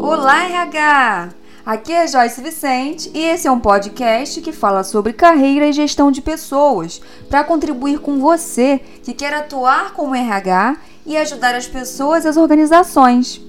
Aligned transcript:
Olá, 0.00 0.44
RH! 0.44 1.34
Aqui 1.64 1.92
é 1.92 2.06
Joyce 2.06 2.42
Vicente 2.42 3.10
e 3.14 3.24
esse 3.24 3.46
é 3.46 3.50
um 3.50 3.60
podcast 3.60 4.40
que 4.40 4.52
fala 4.52 4.82
sobre 4.82 5.12
carreira 5.12 5.66
e 5.66 5.72
gestão 5.72 6.10
de 6.10 6.20
pessoas 6.20 6.98
para 7.28 7.44
contribuir 7.44 8.00
com 8.00 8.18
você 8.18 8.78
que 9.04 9.14
quer 9.14 9.32
atuar 9.34 9.92
como 9.92 10.14
RH 10.14 10.76
e 11.06 11.16
ajudar 11.16 11.54
as 11.54 11.68
pessoas 11.68 12.24
e 12.24 12.28
as 12.28 12.36
organizações. 12.36 13.40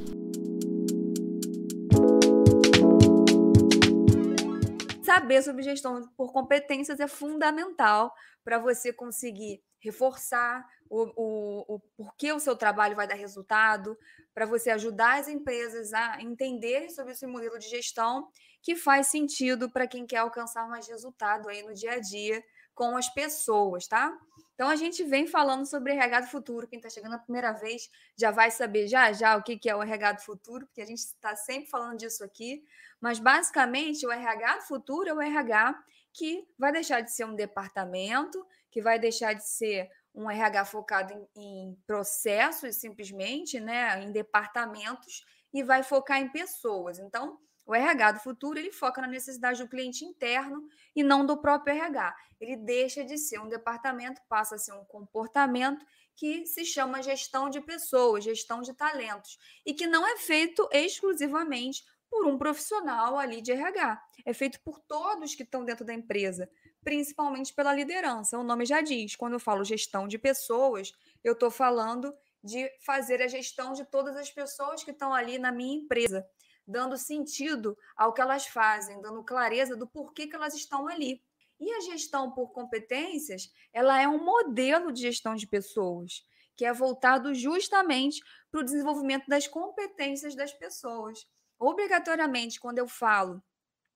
Saber 5.04 5.42
sobre 5.42 5.64
gestão 5.64 6.02
por 6.16 6.32
competências 6.32 7.00
é 7.00 7.08
fundamental 7.08 8.14
para 8.44 8.60
você 8.60 8.94
conseguir 8.94 9.62
reforçar 9.80 10.66
o, 10.90 11.12
o, 11.16 11.76
o 11.76 11.80
porquê 11.96 12.34
o 12.34 12.40
seu 12.40 12.56
trabalho 12.56 12.96
vai 12.96 13.08
dar 13.08 13.16
resultado, 13.16 13.98
para 14.34 14.46
você 14.46 14.72
ajudar 14.72 15.20
as 15.20 15.28
empresas 15.28 15.94
a 15.94 16.22
entenderem 16.22 16.90
sobre 16.90 17.14
esse 17.14 17.28
modelo 17.28 17.60
de 17.60 17.70
gestão 17.70 18.28
que 18.62 18.76
faz 18.76 19.08
sentido 19.08 19.70
para 19.70 19.88
quem 19.88 20.06
quer 20.06 20.18
alcançar 20.18 20.68
mais 20.68 20.88
resultado 20.88 21.50
aí 21.50 21.64
no 21.64 21.74
dia 21.74 21.94
a 21.94 22.00
dia 22.00 22.44
com 22.74 22.96
as 22.96 23.10
pessoas, 23.14 23.88
tá? 23.88 24.18
Então 24.54 24.68
a 24.68 24.76
gente 24.76 25.04
vem 25.04 25.26
falando 25.26 25.66
sobre 25.66 25.94
RH 25.94 26.22
do 26.22 26.28
futuro. 26.28 26.68
Quem 26.68 26.80
está 26.80 26.90
chegando 26.90 27.16
a 27.16 27.20
primeira 27.20 27.54
vez 27.54 27.90
já 28.18 28.32
vai 28.32 28.52
saber 28.52 28.88
já 28.88 29.12
já 29.14 29.38
o 29.38 29.44
que, 29.44 29.58
que 29.58 29.70
é 29.70 29.76
o 29.76 29.82
RH 29.82 30.14
do 30.14 30.22
futuro, 30.22 30.66
porque 30.66 30.82
a 30.82 30.86
gente 30.86 31.00
está 31.00 31.36
sempre 31.36 31.70
falando 31.70 31.98
disso 31.98 32.24
aqui. 32.24 32.64
Mas 33.00 33.20
basicamente 33.20 34.06
o 34.06 34.12
RH 34.12 34.58
do 34.58 34.64
futuro 34.64 35.10
é 35.10 35.14
o 35.14 35.22
RH 35.22 35.82
que 36.14 36.46
vai 36.58 36.72
deixar 36.72 37.02
de 37.02 37.14
ser 37.14 37.26
um 37.26 37.36
departamento, 37.36 38.46
que 38.70 38.82
vai 38.82 39.00
deixar 39.00 39.34
de 39.34 39.48
ser 39.48 39.90
um 40.14 40.30
RH 40.30 40.66
focado 40.66 41.14
em, 41.14 41.28
em 41.36 41.78
processos 41.86 42.76
simplesmente, 42.76 43.60
né, 43.60 44.04
em 44.04 44.12
departamentos 44.12 45.24
e 45.54 45.64
vai 45.64 45.84
focar 45.84 46.20
em 46.20 46.30
pessoas. 46.30 47.00
Então, 47.00 47.40
o 47.66 47.76
RH 47.76 48.14
do 48.14 48.20
futuro 48.22 48.58
ele 48.58 48.72
foca 48.72 49.00
na 49.00 49.08
necessidade 49.08 49.62
do 49.62 49.70
cliente 49.70 50.04
interno 50.04 50.68
e 50.96 51.04
não 51.04 51.24
do 51.24 51.38
próprio 51.38 51.76
RH. 51.76 52.16
Ele 52.42 52.56
deixa 52.56 53.04
de 53.04 53.16
ser 53.18 53.40
um 53.40 53.48
departamento, 53.48 54.22
passa 54.28 54.56
a 54.56 54.58
ser 54.58 54.74
um 54.74 54.84
comportamento 54.86 55.86
que 56.16 56.46
se 56.46 56.66
chama 56.66 57.04
gestão 57.04 57.50
de 57.50 57.62
pessoas, 57.62 58.24
gestão 58.24 58.62
de 58.62 58.74
talentos, 58.74 59.38
e 59.66 59.74
que 59.74 59.86
não 59.86 60.06
é 60.06 60.18
feito 60.18 60.68
exclusivamente 60.72 61.84
por 62.10 62.26
um 62.26 62.38
profissional 62.38 63.18
ali 63.18 63.40
de 63.40 63.52
RH. 63.52 64.02
É 64.26 64.34
feito 64.34 64.60
por 64.62 64.80
todos 64.80 65.36
que 65.36 65.44
estão 65.44 65.64
dentro 65.64 65.86
da 65.86 65.94
empresa, 65.94 66.50
principalmente 66.84 67.54
pela 67.54 67.74
liderança. 67.74 68.38
O 68.38 68.44
nome 68.44 68.66
já 68.66 68.82
diz, 68.82 69.16
quando 69.16 69.34
eu 69.34 69.40
falo 69.40 69.64
gestão 69.64 70.08
de 70.08 70.18
pessoas, 70.18 70.92
eu 71.24 71.34
estou 71.34 71.52
falando 71.52 72.14
de 72.44 72.70
fazer 72.86 73.22
a 73.22 73.28
gestão 73.28 73.74
de 73.74 73.86
todas 73.86 74.16
as 74.16 74.30
pessoas 74.32 74.84
que 74.84 74.92
estão 74.92 75.14
ali 75.14 75.38
na 75.38 75.52
minha 75.52 75.76
empresa, 75.76 76.26
dando 76.66 76.98
sentido 76.98 77.78
ao 77.96 78.14
que 78.14 78.22
elas 78.22 78.48
fazem, 78.48 79.02
dando 79.02 79.24
clareza 79.24 79.76
do 79.76 79.88
porquê 79.88 80.28
que 80.28 80.36
elas 80.36 80.54
estão 80.54 80.88
ali. 80.88 81.22
E 81.60 81.72
a 81.74 81.82
gestão 81.82 82.32
por 82.32 82.52
competências, 82.52 83.52
ela 83.74 84.02
é 84.02 84.08
um 84.08 84.24
modelo 84.24 84.94
de 84.94 85.02
gestão 85.02 85.36
de 85.36 85.46
pessoas, 85.46 86.26
que 86.56 86.64
é 86.64 86.72
voltado 86.72 87.34
justamente 87.34 88.22
para 88.50 88.62
o 88.62 88.64
desenvolvimento 88.64 89.28
das 89.28 89.48
competências 89.48 90.36
das 90.36 90.54
pessoas. 90.54 91.28
Obrigatoriamente, 91.60 92.60
quando 92.60 92.78
eu 92.78 92.88
falo 92.88 93.44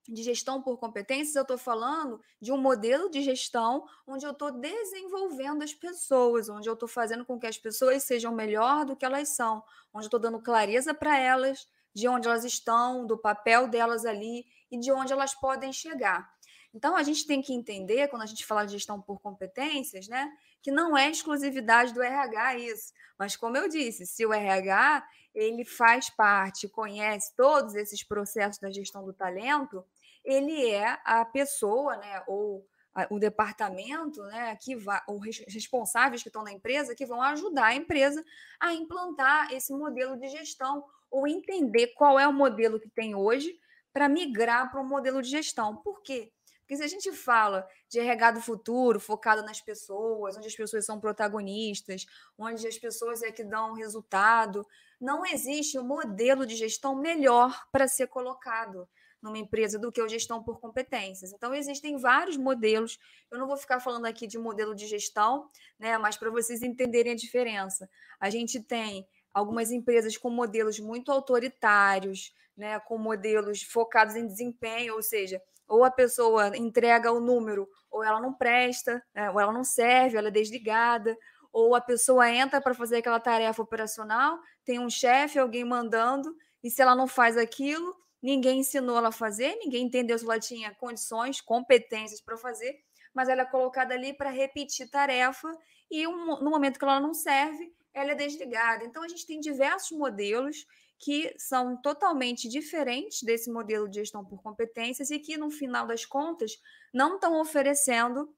de 0.08 0.22
gestão 0.24 0.62
por 0.62 0.78
competências, 0.78 1.36
eu 1.36 1.44
estou 1.44 1.58
falando 1.58 2.22
de 2.42 2.52
um 2.52 2.58
modelo 2.58 3.10
de 3.10 3.22
gestão 3.22 3.86
onde 4.06 4.26
eu 4.26 4.32
estou 4.32 4.52
desenvolvendo 4.52 5.64
as 5.64 5.74
pessoas, 5.74 6.50
onde 6.50 6.68
eu 6.68 6.74
estou 6.74 6.90
fazendo 6.90 7.26
com 7.26 7.40
que 7.40 7.48
as 7.48 7.58
pessoas 7.58 8.04
sejam 8.04 8.34
melhor 8.34 8.86
do 8.86 8.96
que 8.96 9.06
elas 9.06 9.30
são, 9.30 9.64
onde 9.94 10.06
eu 10.06 10.08
estou 10.08 10.20
dando 10.20 10.42
clareza 10.42 10.94
para 10.94 11.18
elas 11.18 11.68
de 11.94 12.08
onde 12.08 12.28
elas 12.28 12.44
estão, 12.44 13.06
do 13.06 13.18
papel 13.18 13.68
delas 13.68 14.06
ali 14.06 14.46
e 14.72 14.80
de 14.80 14.92
onde 14.92 15.14
elas 15.14 15.34
podem 15.36 15.72
chegar. 15.72 16.28
Então, 16.74 16.96
a 16.96 17.04
gente 17.04 17.28
tem 17.28 17.42
que 17.42 17.54
entender, 17.54 18.08
quando 18.08 18.24
a 18.24 18.26
gente 18.26 18.46
fala 18.46 18.66
de 18.66 18.72
gestão 18.72 19.00
por 19.00 19.22
competências, 19.22 20.08
né, 20.08 20.32
que 20.62 20.72
não 20.72 20.98
é 20.98 21.10
exclusividade 21.10 21.94
do 21.94 22.02
RH 22.02 22.58
isso. 22.58 22.94
Mas, 23.18 23.36
como 23.36 23.56
eu 23.56 23.70
disse, 23.70 24.08
se 24.08 24.26
o 24.26 24.34
RH 24.34 25.08
ele 25.36 25.66
faz 25.66 26.10
parte, 26.10 26.68
conhece 26.68 27.36
todos 27.36 27.76
esses 27.76 28.04
processos 28.04 28.60
da 28.60 28.72
gestão 28.72 29.04
do 29.06 29.14
talento, 29.14 29.86
ele 30.24 30.70
é 30.70 31.00
a 31.04 31.26
pessoa, 31.26 31.98
né, 31.98 32.24
ou 32.28 32.66
o 33.10 33.18
departamento, 33.18 34.22
né, 34.24 34.56
que 34.62 34.76
vai, 34.76 35.02
os 35.08 35.40
responsáveis 35.48 36.22
que 36.22 36.30
estão 36.30 36.44
na 36.44 36.52
empresa, 36.52 36.96
que 36.96 37.06
vão 37.06 37.22
ajudar 37.22 37.66
a 37.66 37.76
empresa 37.76 38.24
a 38.60 38.74
implantar 38.74 39.52
esse 39.52 39.74
modelo 39.74 40.16
de 40.16 40.28
gestão 40.30 40.86
ou 41.10 41.28
entender 41.28 41.88
qual 41.96 42.20
é 42.20 42.28
o 42.28 42.34
modelo 42.34 42.80
que 42.80 42.90
tem 42.90 43.16
hoje 43.16 43.60
para 43.92 44.08
migrar 44.08 44.72
para 44.72 44.82
um 44.82 44.88
modelo 44.88 45.22
de 45.22 45.30
gestão. 45.30 45.76
Por 45.78 46.02
quê? 46.02 46.32
Porque 46.60 46.78
se 46.78 46.84
a 46.84 46.88
gente 46.88 47.12
fala 47.12 47.68
de 47.90 48.00
RH 48.00 48.32
do 48.32 48.42
futuro, 48.42 49.00
focado 49.00 49.44
nas 49.44 49.60
pessoas, 49.60 50.38
onde 50.38 50.48
as 50.48 50.56
pessoas 50.56 50.86
são 50.86 51.00
protagonistas, 51.00 52.06
onde 52.38 52.66
as 52.68 52.78
pessoas 52.78 53.22
é 53.22 53.32
que 53.32 53.44
dão 53.44 53.74
resultado, 53.74 54.66
não 55.00 55.26
existe 55.26 55.78
um 55.78 55.84
modelo 55.84 56.46
de 56.46 56.56
gestão 56.56 56.96
melhor 56.96 57.68
para 57.72 57.88
ser 57.88 58.08
colocado 58.08 58.88
numa 59.24 59.38
empresa 59.38 59.80
do 59.80 59.92
que 59.92 60.02
a 60.02 60.08
gestão 60.08 60.44
por 60.44 60.60
competências. 60.60 61.32
Então, 61.32 61.56
existem 61.56 61.98
vários 61.98 62.36
modelos. 62.36 63.00
Eu 63.32 63.40
não 63.40 63.48
vou 63.48 63.56
ficar 63.56 63.80
falando 63.80 64.06
aqui 64.06 64.28
de 64.28 64.38
modelo 64.38 64.76
de 64.76 64.86
gestão, 64.86 65.50
né? 65.80 65.98
Mas 65.98 66.18
para 66.18 66.30
vocês 66.30 66.62
entenderem 66.62 67.14
a 67.14 67.16
diferença. 67.16 67.90
A 68.20 68.30
gente 68.30 68.62
tem 68.62 69.08
algumas 69.34 69.72
empresas 69.72 70.18
com 70.18 70.30
modelos 70.30 70.78
muito 70.78 71.10
autoritários, 71.12 72.34
né? 72.56 72.78
Com 72.82 72.98
modelos 72.98 73.64
focados 73.64 74.18
em 74.18 74.28
desempenho, 74.28 74.96
ou 74.96 75.02
seja, 75.02 75.42
ou 75.68 75.86
a 75.86 75.90
pessoa 75.90 76.56
entrega 76.58 77.12
o 77.12 77.22
número, 77.22 77.68
ou 77.90 78.04
ela 78.04 78.20
não 78.20 78.34
presta, 78.34 79.02
né? 79.16 79.30
ou 79.32 79.40
ela 79.40 79.54
não 79.54 79.64
serve, 79.64 80.18
ela 80.18 80.28
é 80.28 80.32
desligada, 80.32 81.18
ou 81.52 81.76
a 81.76 81.82
pessoa 81.82 82.30
entra 82.30 82.60
para 82.60 82.74
fazer 82.74 82.98
aquela 82.98 83.20
tarefa 83.20 83.62
operacional, 83.62 84.40
tem 84.66 84.80
um 84.80 84.90
chefe, 84.90 85.40
alguém 85.40 85.64
mandando, 85.64 86.36
e 86.64 86.70
se 86.70 86.82
ela 86.82 86.96
não 86.96 87.08
faz 87.08 87.38
aquilo, 87.38 87.96
ninguém 88.24 88.60
ensinou 88.60 88.98
ela 88.98 89.10
a 89.10 89.12
fazer, 89.12 89.56
ninguém 89.58 89.86
entendeu 89.86 90.18
se 90.18 90.24
ela 90.24 90.40
tinha 90.40 90.74
condições, 90.74 91.42
competências 91.42 92.22
para 92.22 92.38
fazer, 92.38 92.80
mas 93.14 93.28
ela 93.28 93.42
é 93.42 93.46
colocada 93.46 93.94
ali 93.94 94.14
para 94.14 94.30
repetir 94.30 94.90
tarefa, 94.90 95.56
e 95.92 96.08
um, 96.08 96.40
no 96.42 96.50
momento 96.50 96.80
que 96.80 96.86
ela 96.86 97.00
não 97.00 97.14
serve, 97.14 97.72
ela 97.94 98.14
é 98.14 98.16
desligada. 98.16 98.84
Então, 98.84 99.04
a 99.04 99.08
gente 99.08 99.28
tem 99.28 99.40
diversos 99.40 99.96
modelos 99.96 100.66
que 100.98 101.36
são 101.38 101.80
totalmente 101.82 102.48
diferentes 102.48 103.22
desse 103.22 103.52
modelo 103.52 103.90
de 103.90 104.00
gestão 104.00 104.24
por 104.24 104.42
competências 104.42 105.12
e 105.12 105.20
que, 105.20 105.38
no 105.38 105.52
final 105.52 105.86
das 105.86 106.06
contas, 106.06 106.60
não 106.94 107.16
estão 107.16 107.40
oferecendo 107.40 108.34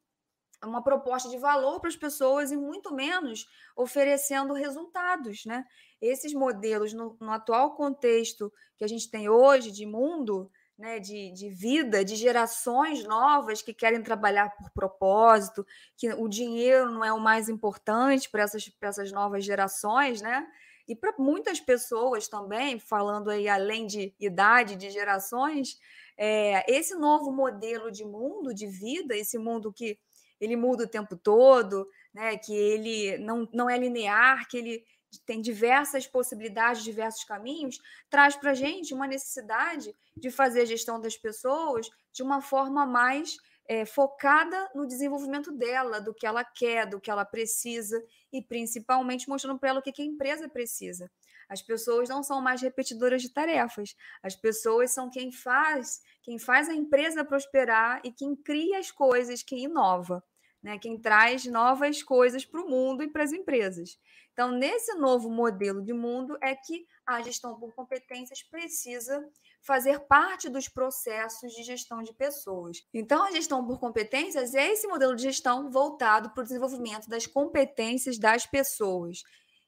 uma 0.68 0.84
proposta 0.84 1.30
de 1.30 1.38
valor 1.38 1.80
para 1.80 1.90
as 1.90 1.96
pessoas 1.96 2.52
e 2.52 2.58
muito 2.58 2.94
menos 2.94 3.48
oferecendo 3.76 4.54
resultados, 4.54 5.46
né? 5.46 5.66
Esses 6.02 6.34
modelos 6.34 6.94
no, 6.94 7.18
no 7.20 7.32
atual 7.32 7.76
contexto 7.76 8.52
que 8.78 8.84
a 8.84 8.88
gente 8.88 9.10
tem 9.10 9.30
hoje 9.30 9.72
de 9.72 9.86
mundo, 9.86 10.52
né, 10.78 11.00
de, 11.00 11.32
de 11.32 11.50
vida, 11.50 12.04
de 12.04 12.16
gerações 12.16 13.04
novas 13.06 13.62
que 13.62 13.74
querem 13.74 14.04
trabalhar 14.04 14.54
por 14.58 14.70
propósito, 14.72 15.66
que 15.96 16.10
o 16.14 16.28
dinheiro 16.28 16.92
não 16.92 17.04
é 17.04 17.14
o 17.14 17.20
mais 17.20 17.48
importante 17.48 18.30
para 18.30 18.44
essas, 18.44 18.70
essas 18.82 19.12
novas 19.12 19.46
gerações, 19.46 20.22
né? 20.22 20.46
E 20.88 20.96
para 20.96 21.14
muitas 21.18 21.60
pessoas 21.60 22.28
também, 22.28 22.78
falando 22.78 23.30
aí 23.30 23.48
além 23.48 23.88
de 23.88 24.14
idade, 24.20 24.76
de 24.76 24.92
gerações, 24.92 25.80
é, 26.18 26.64
esse 26.72 26.94
novo 26.96 27.32
modelo 27.32 27.92
de 27.92 28.06
mundo, 28.06 28.54
de 28.54 28.68
vida, 28.68 29.16
esse 29.16 29.38
mundo 29.38 29.74
que 29.74 29.98
ele 30.40 30.56
muda 30.56 30.84
o 30.84 30.90
tempo 30.90 31.16
todo, 31.16 31.88
né, 32.14 32.38
que 32.38 32.54
ele 32.54 33.18
não, 33.18 33.48
não 33.54 33.70
é 33.70 33.78
linear, 33.78 34.48
que 34.48 34.58
ele 34.58 34.86
tem 35.26 35.42
diversas 35.42 36.06
possibilidades, 36.06 36.84
diversos 36.84 37.24
caminhos, 37.24 37.80
traz 38.10 38.36
para 38.36 38.52
a 38.52 38.56
gente 38.56 38.94
uma 38.94 39.08
necessidade 39.08 39.96
de 40.16 40.30
fazer 40.30 40.62
a 40.62 40.66
gestão 40.66 41.00
das 41.00 41.16
pessoas 41.16 41.90
de 42.12 42.22
uma 42.24 42.42
forma 42.42 42.86
mais 42.86 43.38
é, 43.68 43.86
focada 43.86 44.70
no 44.76 44.86
desenvolvimento 44.86 45.52
dela, 45.52 46.00
do 46.00 46.14
que 46.14 46.26
ela 46.26 46.44
quer, 46.44 46.88
do 46.88 47.00
que 47.00 47.10
ela 47.10 47.26
precisa 47.26 48.04
e 48.32 48.42
principalmente 48.42 49.28
mostrando 49.28 49.60
para 49.60 49.70
ela 49.70 49.80
o 49.80 49.82
que, 49.82 49.92
que 49.92 50.02
a 50.02 50.06
empresa 50.06 50.48
precisa. 50.50 51.10
As 51.50 51.62
pessoas 51.62 52.10
não 52.10 52.24
são 52.24 52.42
mais 52.42 52.62
repetidoras 52.62 53.22
de 53.22 53.30
tarefas. 53.30 53.96
As 54.24 54.36
pessoas 54.36 54.92
são 54.92 55.10
quem 55.10 55.32
faz, 55.32 56.02
quem 56.22 56.40
faz 56.40 56.70
a 56.70 56.74
empresa 56.74 57.24
prosperar 57.24 58.02
e 58.04 58.12
quem 58.12 58.36
cria 58.36 58.80
as 58.80 58.92
coisas, 58.92 59.44
quem 59.44 59.64
inova, 59.66 60.24
né? 60.62 60.78
Quem 60.80 61.00
traz 61.00 61.46
novas 61.46 62.02
coisas 62.02 62.46
para 62.46 62.62
o 62.62 62.70
mundo 62.70 63.04
e 63.04 63.08
para 63.08 63.24
as 63.24 63.32
empresas. 63.32 63.98
Então, 64.36 64.52
nesse 64.52 64.94
novo 64.96 65.30
modelo 65.30 65.82
de 65.82 65.94
mundo 65.94 66.38
é 66.42 66.54
que 66.54 66.86
a 67.06 67.22
gestão 67.22 67.58
por 67.58 67.74
competências 67.74 68.44
precisa 68.44 69.26
fazer 69.62 70.02
parte 70.02 70.50
dos 70.50 70.68
processos 70.68 71.54
de 71.54 71.64
gestão 71.64 72.04
de 72.04 72.14
pessoas. 72.14 72.86
Então, 72.94 73.24
a 73.24 73.32
gestão 73.32 73.66
por 73.66 73.80
competências 73.80 74.54
é 74.54 74.74
esse 74.74 74.88
modelo 74.88 75.16
de 75.16 75.24
gestão 75.24 75.72
voltado 75.72 76.32
para 76.32 76.42
o 76.42 76.44
desenvolvimento 76.44 77.08
das 77.08 77.26
competências 77.26 78.18
das 78.18 78.46
pessoas. 78.46 79.24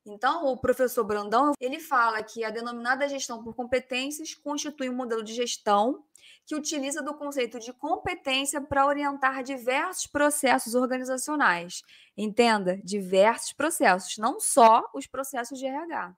Então, 0.07 0.45
o 0.45 0.57
professor 0.57 1.04
Brandão, 1.04 1.54
ele 1.59 1.80
fala 1.80 2.24
que 2.24 2.44
a 2.44 2.50
denominada 2.50 3.07
gestão 3.07 3.44
por 3.44 3.54
competências 3.54 4.33
constitui 4.33 4.89
um 4.89 4.95
modelo 4.95 5.24
de 5.24 5.33
gestão 5.33 6.04
que 6.45 6.56
utiliza 6.56 7.01
do 7.01 7.13
conceito 7.13 7.59
de 7.59 7.74
competência 7.74 8.62
para 8.62 8.86
orientar 8.86 9.44
diversos 9.44 10.07
processos 10.07 10.75
organizacionais. 10.75 11.81
Entenda, 12.15 12.80
diversos 12.83 13.51
processos, 13.51 14.18
não 14.18 14.39
só 14.39 14.89
os 14.94 15.06
processos 15.06 15.59
de 15.59 15.65
RH, 15.65 16.15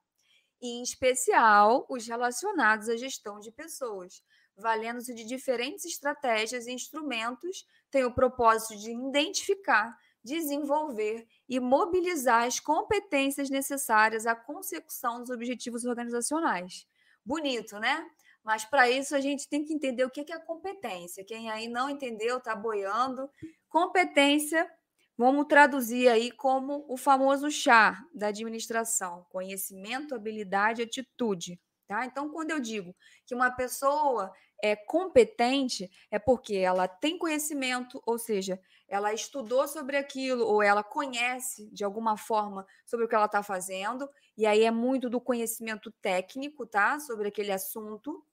e 0.62 0.80
em 0.80 0.84
especial 0.84 1.86
os 1.90 2.06
relacionados 2.06 2.90
à 2.90 2.96
gestão 2.96 3.40
de 3.40 3.52
pessoas, 3.52 4.22
valendo-se 4.56 5.16
de 5.16 5.24
diferentes 5.24 5.86
estratégias 5.86 6.68
e 6.68 6.72
instrumentos, 6.72 7.66
tem 7.90 8.04
o 8.04 8.14
propósito 8.14 8.78
de 8.78 8.92
identificar 8.92 9.98
desenvolver 10.24 11.28
e 11.48 11.60
mobilizar 11.60 12.44
as 12.44 12.60
competências 12.60 13.50
necessárias 13.50 14.26
à 14.26 14.36
consecução 14.36 15.20
dos 15.20 15.30
objetivos 15.30 15.86
organizacionais. 15.86 16.86
Bonito, 17.26 17.80
né? 17.80 18.06
Mas 18.44 18.66
para 18.66 18.90
isso 18.90 19.16
a 19.16 19.20
gente 19.20 19.48
tem 19.48 19.64
que 19.64 19.74
entender 19.74 20.04
o 20.04 20.10
que 20.10 20.32
é 20.32 20.40
competência. 20.40 21.26
Quem 21.26 21.50
aí 21.52 21.68
não 21.68 21.90
entendeu 21.90 22.38
está 22.38 22.56
boiando. 22.56 23.30
Competência, 23.68 24.70
vamos 25.18 25.46
traduzir 25.48 26.08
aí 26.08 26.32
como 26.32 26.86
o 26.88 26.98
famoso 26.98 27.52
chá 27.52 28.02
da 28.14 28.28
administração: 28.28 29.26
conhecimento, 29.30 30.16
habilidade, 30.16 30.82
atitude. 30.82 31.60
Tá? 31.88 32.06
Então, 32.06 32.30
quando 32.30 32.52
eu 32.52 32.60
digo 32.60 32.96
que 33.26 33.34
uma 33.34 33.52
pessoa 33.52 34.32
é 34.62 34.76
competente, 34.76 35.90
é 36.12 36.20
porque 36.20 36.56
ela 36.56 36.88
tem 36.88 37.18
conhecimento, 37.18 38.02
ou 38.06 38.18
seja, 38.18 38.60
ela 38.88 39.14
estudou 39.14 39.68
sobre 39.68 39.98
aquilo, 39.98 40.46
ou 40.46 40.64
ela 40.64 40.84
conhece 40.84 41.70
de 41.72 41.84
alguma 41.84 42.18
forma 42.18 42.66
sobre 42.86 43.06
o 43.06 43.08
que 43.08 43.16
ela 43.16 43.26
está 43.26 43.44
fazendo, 43.44 44.10
e 44.38 44.46
aí 44.46 44.64
é 44.64 44.72
muito 44.72 45.10
do 45.10 45.22
conhecimento 45.22 45.92
técnico, 46.02 46.66
tá? 46.66 47.00
Sobre 47.00 47.28
aquele 47.28 47.52
assunto. 47.52 48.24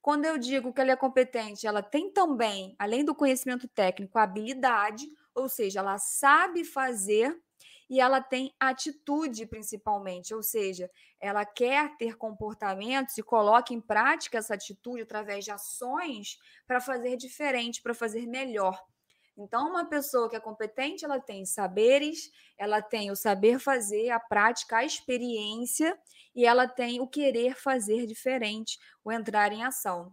Quando 0.00 0.24
eu 0.24 0.38
digo 0.38 0.72
que 0.72 0.80
ela 0.80 0.92
é 0.92 0.96
competente, 0.96 1.66
ela 1.66 1.82
tem 1.82 2.12
também, 2.12 2.76
além 2.78 3.04
do 3.04 3.14
conhecimento 3.14 3.66
técnico, 3.66 4.18
a 4.18 4.22
habilidade, 4.22 5.06
ou 5.34 5.48
seja, 5.48 5.80
ela 5.80 5.98
sabe 5.98 6.64
fazer 6.64 7.36
e 7.88 8.00
ela 8.00 8.20
tem 8.20 8.52
atitude 8.58 9.46
principalmente, 9.46 10.34
ou 10.34 10.42
seja, 10.42 10.90
ela 11.20 11.44
quer 11.44 11.96
ter 11.96 12.16
comportamentos 12.16 13.16
e 13.16 13.22
coloca 13.22 13.72
em 13.72 13.80
prática 13.80 14.38
essa 14.38 14.54
atitude 14.54 15.02
através 15.02 15.44
de 15.44 15.50
ações 15.50 16.38
para 16.66 16.80
fazer 16.80 17.16
diferente, 17.16 17.82
para 17.82 17.94
fazer 17.94 18.26
melhor. 18.26 18.82
Então, 19.38 19.68
uma 19.68 19.84
pessoa 19.84 20.30
que 20.30 20.36
é 20.36 20.40
competente, 20.40 21.04
ela 21.04 21.20
tem 21.20 21.44
saberes, 21.44 22.30
ela 22.56 22.80
tem 22.80 23.10
o 23.10 23.16
saber 23.16 23.58
fazer, 23.58 24.10
a 24.10 24.18
prática, 24.18 24.78
a 24.78 24.84
experiência 24.84 25.96
e 26.34 26.46
ela 26.46 26.66
tem 26.66 27.00
o 27.00 27.06
querer 27.06 27.54
fazer 27.54 28.06
diferente, 28.06 28.78
o 29.04 29.12
entrar 29.12 29.52
em 29.52 29.62
ação. 29.62 30.12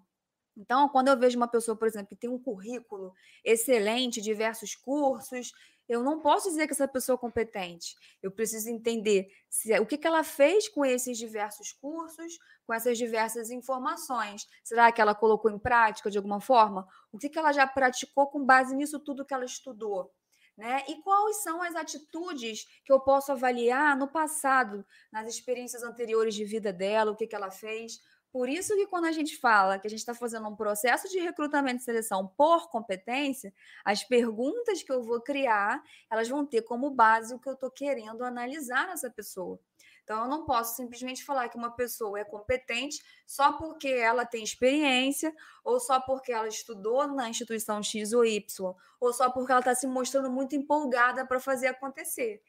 Então, 0.55 0.87
quando 0.89 1.07
eu 1.07 1.17
vejo 1.17 1.37
uma 1.37 1.47
pessoa, 1.47 1.75
por 1.75 1.87
exemplo, 1.87 2.09
que 2.09 2.15
tem 2.15 2.29
um 2.29 2.37
currículo 2.37 3.13
excelente, 3.43 4.21
diversos 4.21 4.75
cursos, 4.75 5.51
eu 5.93 6.03
não 6.03 6.19
posso 6.19 6.49
dizer 6.49 6.67
que 6.67 6.73
essa 6.73 6.87
pessoa 6.87 7.15
é 7.15 7.19
competente. 7.19 7.95
Eu 8.21 8.31
preciso 8.31 8.69
entender 8.69 9.27
se, 9.49 9.77
o 9.79 9.85
que, 9.85 9.97
que 9.97 10.07
ela 10.07 10.23
fez 10.23 10.67
com 10.67 10.85
esses 10.85 11.17
diversos 11.17 11.71
cursos, 11.71 12.37
com 12.65 12.73
essas 12.73 12.97
diversas 12.97 13.49
informações. 13.49 14.47
Será 14.63 14.91
que 14.91 15.01
ela 15.01 15.13
colocou 15.13 15.51
em 15.51 15.59
prática 15.59 16.09
de 16.09 16.17
alguma 16.17 16.41
forma? 16.41 16.87
O 17.11 17.17
que, 17.17 17.29
que 17.29 17.37
ela 17.37 17.51
já 17.51 17.67
praticou 17.67 18.27
com 18.27 18.45
base 18.45 18.75
nisso 18.75 18.99
tudo 18.99 19.25
que 19.25 19.33
ela 19.33 19.45
estudou? 19.45 20.11
Né? 20.57 20.83
E 20.87 21.01
quais 21.01 21.37
são 21.43 21.61
as 21.61 21.75
atitudes 21.75 22.65
que 22.85 22.93
eu 22.93 22.99
posso 22.99 23.31
avaliar 23.31 23.97
no 23.97 24.07
passado, 24.07 24.85
nas 25.11 25.27
experiências 25.27 25.81
anteriores 25.83 26.35
de 26.35 26.45
vida 26.45 26.71
dela, 26.71 27.11
o 27.11 27.15
que, 27.15 27.25
que 27.25 27.35
ela 27.35 27.49
fez? 27.49 27.99
Por 28.33 28.49
isso 28.49 28.75
que 28.75 28.87
quando 28.87 29.05
a 29.05 29.11
gente 29.11 29.37
fala 29.37 29.77
que 29.77 29.85
a 29.85 29.89
gente 29.91 29.99
está 29.99 30.15
fazendo 30.15 30.47
um 30.47 30.55
processo 30.55 31.07
de 31.07 31.19
recrutamento 31.19 31.81
e 31.81 31.83
seleção 31.83 32.27
por 32.35 32.67
competência, 32.67 33.53
as 33.85 34.03
perguntas 34.03 34.81
que 34.81 34.91
eu 34.91 35.03
vou 35.03 35.21
criar, 35.21 35.83
elas 36.09 36.27
vão 36.27 36.43
ter 36.43 36.63
como 36.63 36.89
base 36.89 37.35
o 37.35 37.39
que 37.39 37.47
eu 37.47 37.53
estou 37.53 37.69
querendo 37.69 38.23
analisar 38.23 38.87
nessa 38.87 39.07
pessoa. 39.07 39.59
Então, 40.03 40.23
eu 40.23 40.27
não 40.27 40.45
posso 40.45 40.75
simplesmente 40.75 41.23
falar 41.23 41.47
que 41.47 41.55
uma 41.55 41.75
pessoa 41.75 42.19
é 42.19 42.23
competente 42.23 43.03
só 43.23 43.53
porque 43.53 43.87
ela 43.87 44.25
tem 44.25 44.43
experiência, 44.43 45.31
ou 45.63 45.79
só 45.79 45.99
porque 45.99 46.31
ela 46.31 46.47
estudou 46.47 47.07
na 47.07 47.29
instituição 47.29 47.83
X 47.83 48.13
ou 48.13 48.25
Y, 48.25 48.75
ou 48.99 49.13
só 49.13 49.29
porque 49.29 49.51
ela 49.51 49.61
está 49.61 49.75
se 49.75 49.85
mostrando 49.85 50.31
muito 50.31 50.55
empolgada 50.55 51.23
para 51.23 51.39
fazer 51.39 51.67
acontecer. 51.67 52.41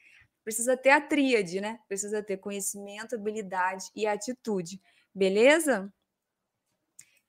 Precisa 0.43 0.79
ter 0.79 0.91
a 0.91 1.01
tríade, 1.01 1.61
né? 1.61 1.79
Precisa 1.87 2.23
ter 2.23 2.39
conhecimento, 2.39 3.15
habilidade 3.15 3.91
e 3.95 4.07
atitude. 4.07 4.81
Beleza? 5.15 5.93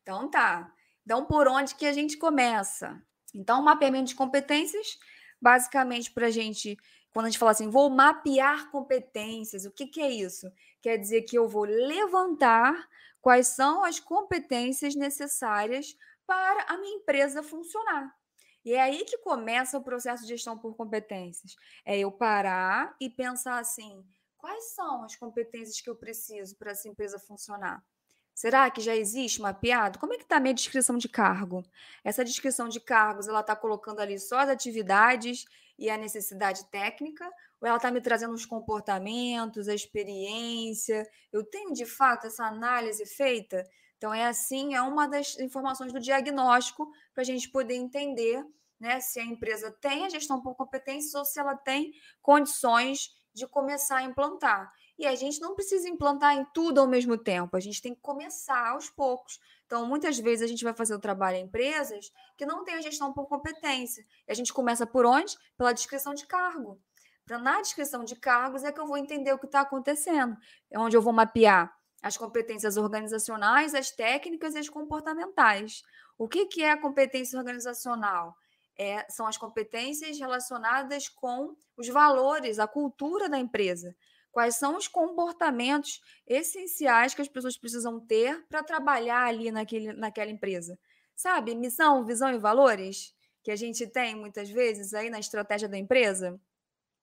Então 0.02 0.30
tá. 0.30 0.74
Então, 1.06 1.26
por 1.26 1.48
onde 1.48 1.76
que 1.76 1.86
a 1.86 1.94
gente 1.94 2.18
começa? 2.18 3.00
Então, 3.34 3.62
mapeamento 3.62 4.10
de 4.10 4.16
competências, 4.16 4.98
basicamente, 5.40 6.12
para 6.12 6.28
a 6.28 6.32
gente, 6.32 6.78
quando 7.14 7.28
a 7.28 7.30
gente 7.30 7.38
fala 7.38 7.52
assim, 7.52 7.70
vou 7.70 7.90
mapear 7.90 8.72
competências, 8.72 9.66
o 9.66 9.72
que, 9.72 9.86
que 9.86 10.02
é 10.02 10.10
isso? 10.10 10.52
Quer 10.82 10.98
dizer 10.98 11.22
que 11.24 11.38
eu 11.38 11.48
vou 11.48 11.66
levantar 11.66 12.88
quais 13.22 13.50
são 13.50 13.84
as 13.84 14.00
competências 14.00 14.96
necessárias 14.96 15.96
para 16.26 16.64
a 16.64 16.78
minha 16.78 16.98
empresa 16.98 17.44
funcionar. 17.44 18.16
E 18.64 18.74
é 18.74 18.82
aí 18.82 19.06
que 19.06 19.20
começa 19.20 19.78
o 19.78 19.84
processo 19.84 20.24
de 20.24 20.30
gestão 20.30 20.58
por 20.58 20.76
competências. 20.76 21.56
É 21.86 21.98
eu 22.00 22.12
parar 22.12 22.96
e 23.00 23.10
pensar 23.10 23.60
assim: 23.60 24.04
quais 24.46 24.76
são 24.76 25.04
as 25.04 25.16
competências 25.16 25.82
que 25.82 25.90
eu 25.90 25.96
preciso 25.96 26.56
para 26.56 26.70
essa 26.70 26.88
empresa 26.88 27.18
funcionar? 27.18 27.84
Será 28.32 28.70
que 28.70 28.80
já 28.80 28.96
existe 28.96 29.42
mapeado? 29.42 29.98
Como 29.98 30.14
é 30.14 30.18
que 30.18 30.24
está 30.24 30.38
a 30.38 30.40
minha 30.40 30.54
descrição 30.54 31.00
de 31.00 31.10
cargo? 31.10 31.64
Essa 32.04 32.24
descrição 32.24 32.70
de 32.70 32.80
cargos, 32.80 33.28
ela 33.28 33.40
está 33.40 33.56
colocando 33.56 34.02
ali 34.02 34.20
só 34.20 34.38
as 34.38 34.50
atividades 34.50 35.46
e 35.80 35.90
a 35.90 35.98
necessidade 35.98 36.64
técnica? 36.70 37.26
Ou 37.60 37.68
ela 37.68 37.78
está 37.78 37.90
me 37.90 38.00
trazendo 38.00 38.36
os 38.36 38.46
comportamentos, 38.46 39.68
a 39.68 39.74
experiência? 39.74 41.10
Eu 41.34 41.44
tenho, 41.44 41.74
de 41.74 41.86
fato, 41.88 42.28
essa 42.28 42.46
análise 42.46 43.04
feita? 43.04 43.68
Então, 43.98 44.14
é 44.14 44.28
assim, 44.28 44.76
é 44.76 44.82
uma 44.84 45.08
das 45.08 45.40
informações 45.40 45.92
do 45.92 46.00
diagnóstico 46.00 46.88
para 47.16 47.24
a 47.24 47.26
gente 47.26 47.50
poder 47.50 47.74
entender 47.74 48.46
né, 48.80 49.00
se 49.00 49.20
a 49.20 49.24
empresa 49.24 49.72
tem 49.82 50.06
a 50.06 50.10
gestão 50.10 50.40
por 50.40 50.54
competências 50.54 51.16
ou 51.16 51.26
se 51.26 51.40
ela 51.40 51.56
tem 51.56 51.94
condições 52.22 53.15
de 53.36 53.46
começar 53.46 53.98
a 53.98 54.04
implantar. 54.04 54.72
E 54.98 55.06
a 55.06 55.14
gente 55.14 55.42
não 55.42 55.54
precisa 55.54 55.90
implantar 55.90 56.36
em 56.36 56.46
tudo 56.54 56.80
ao 56.80 56.88
mesmo 56.88 57.18
tempo, 57.18 57.58
a 57.58 57.60
gente 57.60 57.82
tem 57.82 57.94
que 57.94 58.02
começar 58.02 58.70
aos 58.70 58.90
poucos. 58.90 59.40
Então, 59.66 59.86
muitas 59.86 60.18
vezes 60.18 60.44
a 60.44 60.48
gente 60.48 60.64
vai 60.64 60.74
fazer 60.74 60.96
o 60.96 61.00
trabalho 61.00 61.38
em 61.38 61.44
empresas 61.44 62.12
que 62.38 62.46
não 62.46 62.64
têm 62.64 62.76
a 62.76 62.82
gestão 62.82 63.12
por 63.12 63.28
competência. 63.28 64.06
E 64.28 64.32
a 64.32 64.36
gente 64.36 64.54
começa 64.54 64.88
por 64.88 65.06
onde? 65.06 65.36
Pela 65.58 65.74
descrição 65.74 66.14
de 66.14 66.26
cargo. 66.26 66.80
Então, 67.24 67.40
na 67.42 67.60
descrição 67.62 68.04
de 68.06 68.16
cargos 68.16 68.64
é 68.64 68.72
que 68.72 68.80
eu 68.80 68.88
vou 68.88 68.98
entender 68.98 69.34
o 69.34 69.40
que 69.40 69.48
está 69.48 69.62
acontecendo, 69.62 70.38
é 70.72 70.80
onde 70.80 70.96
eu 70.96 71.02
vou 71.02 71.12
mapear 71.12 71.76
as 72.02 72.16
competências 72.16 72.78
organizacionais, 72.78 73.74
as 73.74 73.90
técnicas 73.92 74.54
e 74.54 74.60
as 74.60 74.70
comportamentais. 74.70 75.82
O 76.18 76.28
que, 76.28 76.46
que 76.46 76.64
é 76.64 76.72
a 76.72 76.80
competência 76.80 77.38
organizacional? 77.38 78.38
É, 78.78 79.06
são 79.10 79.26
as 79.28 79.38
competências 79.38 80.20
relacionadas 80.20 81.08
com 81.08 81.56
os 81.78 81.88
valores, 81.88 82.60
a 82.60 82.68
cultura 82.68 83.30
da 83.30 83.40
empresa. 83.40 83.96
Quais 84.32 84.58
são 84.58 84.76
os 84.76 84.88
comportamentos 84.88 86.02
essenciais 86.28 87.14
que 87.14 87.22
as 87.22 87.28
pessoas 87.28 87.58
precisam 87.58 88.00
ter 88.00 88.46
para 88.50 88.64
trabalhar 88.64 89.26
ali 89.26 89.50
naquele, 89.50 89.94
naquela 89.94 90.30
empresa? 90.30 90.78
Sabe, 91.16 91.56
missão, 91.56 92.04
visão 92.04 92.30
e 92.34 92.38
valores 92.38 93.16
que 93.42 93.50
a 93.50 93.56
gente 93.56 93.88
tem 93.88 94.14
muitas 94.16 94.50
vezes 94.50 94.94
aí 94.94 95.10
na 95.10 95.20
estratégia 95.20 95.70
da 95.70 95.78
empresa? 95.78 96.38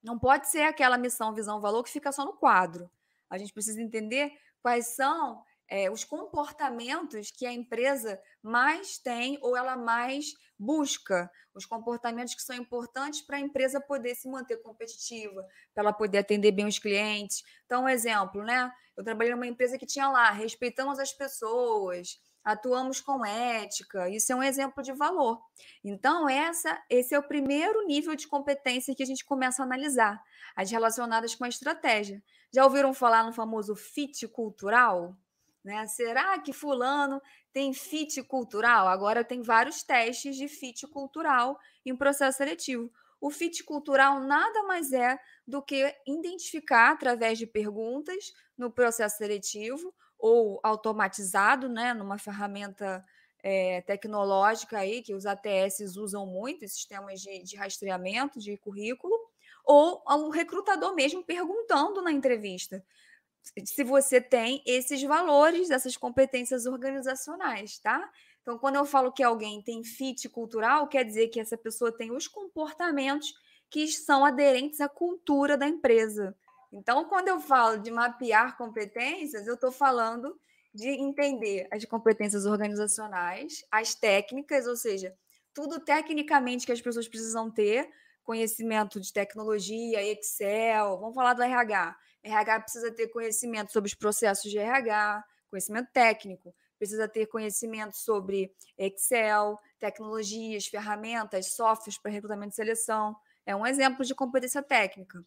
Não 0.03 0.19
pode 0.19 0.51
ser 0.51 0.63
aquela 0.65 0.99
missão, 0.99 1.33
visão, 1.33 1.61
valor 1.61 1.83
que 1.83 1.91
fica 1.91 2.13
só 2.13 2.25
no 2.25 2.35
quadro. 2.35 2.91
A 3.31 3.39
gente 3.39 3.53
precisa 3.53 3.81
entender 3.81 4.31
quais 4.61 4.89
são 4.89 5.43
é, 5.73 5.91
os 5.91 6.05
comportamentos 6.05 7.31
que 7.31 7.47
a 7.47 7.53
empresa 7.53 8.21
mais 8.43 8.99
tem 8.99 9.39
ou 9.41 9.57
ela 9.57 9.75
mais 9.75 10.35
busca, 10.59 11.31
os 11.55 11.65
comportamentos 11.65 12.35
que 12.35 12.43
são 12.43 12.55
importantes 12.55 13.23
para 13.23 13.39
a 13.39 13.41
empresa 13.41 13.81
poder 13.81 14.15
se 14.15 14.29
manter 14.29 14.59
competitiva, 14.59 15.43
para 15.73 15.85
ela 15.85 15.93
poder 15.95 16.19
atender 16.19 16.53
bem 16.53 16.67
os 16.67 16.79
clientes. 16.79 17.43
Então, 17.65 17.85
um 17.85 17.89
exemplo, 17.89 18.45
né? 18.45 18.71
Eu 18.95 19.03
trabalhei 19.03 19.33
numa 19.33 19.47
empresa 19.47 19.79
que 19.79 19.87
tinha 19.87 20.11
lá, 20.11 20.31
respeitamos 20.31 20.99
as 20.99 21.11
pessoas, 21.11 22.19
atuamos 22.45 23.01
com 23.01 23.25
ética, 23.25 24.11
isso 24.11 24.31
é 24.31 24.37
um 24.37 24.43
exemplo 24.43 24.83
de 24.83 24.93
valor. 24.93 25.41
Então, 25.83 26.29
essa, 26.29 26.79
esse 26.91 27.15
é 27.15 27.19
o 27.19 27.27
primeiro 27.27 27.87
nível 27.87 28.15
de 28.15 28.29
competência 28.29 28.95
que 28.95 29.03
a 29.03 29.07
gente 29.07 29.25
começa 29.25 29.63
a 29.63 29.65
analisar, 29.65 30.23
as 30.55 30.71
relacionadas 30.71 31.35
com 31.35 31.45
a 31.45 31.49
estratégia. 31.49 32.23
Já 32.53 32.63
ouviram 32.63 32.93
falar 32.93 33.25
no 33.25 33.33
famoso 33.33 33.75
fit 33.75 34.29
cultural? 34.29 35.17
Né? 35.65 35.87
Será 35.87 36.39
que 36.41 36.53
fulano 36.53 37.23
tem 37.53 37.73
fit 37.73 38.23
cultural? 38.25 38.89
Agora 38.89 39.25
tem 39.25 39.43
vários 39.43 39.83
testes 39.83 40.37
de 40.37 40.49
fit 40.49 40.87
cultural 40.89 41.59
em 41.85 41.97
processo 41.97 42.39
seletivo. 42.39 42.91
o 43.21 43.31
fit 43.31 43.63
cultural 43.63 44.21
nada 44.21 44.65
mais 44.65 44.93
é 44.93 45.17
do 45.47 45.63
que 45.63 45.95
identificar 46.07 46.91
através 46.91 47.39
de 47.39 47.47
perguntas 47.47 48.33
no 48.59 48.69
processo 48.69 49.17
seletivo 49.19 49.95
ou 50.19 50.59
automatizado, 50.63 51.69
né, 51.69 51.95
numa 51.95 52.19
ferramenta 52.19 53.05
é, 53.43 53.81
tecnológica 53.83 54.79
aí 54.79 55.03
que 55.03 55.15
os 55.15 55.27
ATS 55.27 55.97
usam 55.97 56.27
muito, 56.27 56.67
sistemas 56.69 57.21
de, 57.21 57.43
de 57.43 57.57
rastreamento 57.57 58.39
de 58.39 58.57
currículo, 58.57 59.15
ou 59.65 60.03
o 60.05 60.31
recrutador 60.31 60.95
mesmo 60.95 61.25
perguntando 61.25 62.03
na 62.03 62.11
entrevista 62.11 62.85
se 63.65 63.85
você 63.85 64.21
tem 64.21 64.63
esses 64.67 65.03
valores, 65.03 65.71
essas 65.71 65.97
competências 65.97 66.67
organizacionais, 66.67 67.79
tá? 67.79 68.11
Então, 68.41 68.59
quando 68.59 68.77
eu 68.77 68.85
falo 68.85 69.13
que 69.13 69.23
alguém 69.23 69.63
tem 69.63 69.85
fit 69.85 70.29
cultural, 70.29 70.89
quer 70.89 71.05
dizer 71.05 71.29
que 71.29 71.41
essa 71.41 71.57
pessoa 71.57 71.93
tem 71.93 72.11
os 72.11 72.27
comportamentos 72.27 73.35
que 73.71 73.87
são 73.89 74.25
aderentes 74.25 74.81
à 74.81 74.89
cultura 74.89 75.57
da 75.57 75.67
empresa. 75.67 76.37
Então, 76.73 77.05
quando 77.05 77.29
eu 77.29 77.41
falo 77.41 77.79
de 77.79 77.91
mapear 77.91 78.57
competências, 78.57 79.47
eu 79.47 79.55
estou 79.55 79.71
falando 79.71 80.39
de 80.75 80.89
entender 80.89 81.69
as 81.71 81.85
competências 81.85 82.47
organizacionais, 82.47 83.65
as 83.71 83.95
técnicas, 83.95 84.67
ou 84.67 84.77
seja, 84.77 85.15
tudo 85.55 85.79
tecnicamente 85.79 86.65
que 86.65 86.73
as 86.73 86.81
pessoas 86.81 87.07
precisam 87.07 87.51
ter, 87.51 87.89
conhecimento 88.25 89.01
de 89.01 89.13
tecnologia, 89.13 90.03
Excel, 90.03 90.99
vamos 90.99 91.15
falar 91.15 91.35
do 91.35 91.43
RH. 91.43 91.97
RH 92.23 92.61
precisa 92.61 92.93
ter 92.93 93.09
conhecimento 93.09 93.73
sobre 93.73 93.89
os 93.89 93.95
processos 93.95 94.51
de 94.51 94.59
RH, 94.59 95.25
conhecimento 95.51 95.91
técnico, 95.93 96.55
precisa 96.79 97.07
ter 97.07 97.27
conhecimento 97.27 97.97
sobre 97.97 98.53
Excel, 98.77 99.59
tecnologias, 99.79 100.67
ferramentas, 100.67 101.53
softwares 101.55 101.99
para 101.99 102.11
recrutamento 102.11 102.53
e 102.53 102.57
seleção. 102.57 103.17
É 103.47 103.55
um 103.55 103.67
exemplo 103.67 104.05
de 104.05 104.15
competência 104.15 104.63
técnica. 104.63 105.25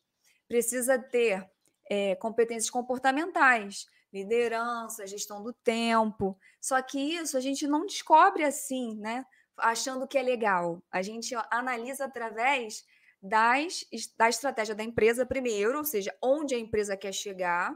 Precisa 0.47 0.99
ter 0.99 1.49
é, 1.89 2.15
competências 2.15 2.69
comportamentais, 2.69 3.85
liderança, 4.11 5.07
gestão 5.07 5.41
do 5.41 5.53
tempo. 5.53 6.37
Só 6.59 6.81
que 6.81 6.99
isso 6.99 7.37
a 7.37 7.41
gente 7.41 7.67
não 7.67 7.85
descobre 7.85 8.43
assim, 8.43 8.95
né? 8.95 9.25
Achando 9.57 10.07
que 10.07 10.17
é 10.17 10.21
legal. 10.21 10.81
A 10.91 11.01
gente 11.01 11.33
analisa 11.49 12.05
através 12.05 12.85
das, 13.27 13.85
da 14.17 14.29
estratégia 14.29 14.75
da 14.75 14.83
empresa 14.83 15.25
primeiro, 15.25 15.77
ou 15.79 15.83
seja, 15.83 16.15
onde 16.21 16.53
a 16.53 16.59
empresa 16.59 16.95
quer 16.95 17.13
chegar, 17.13 17.75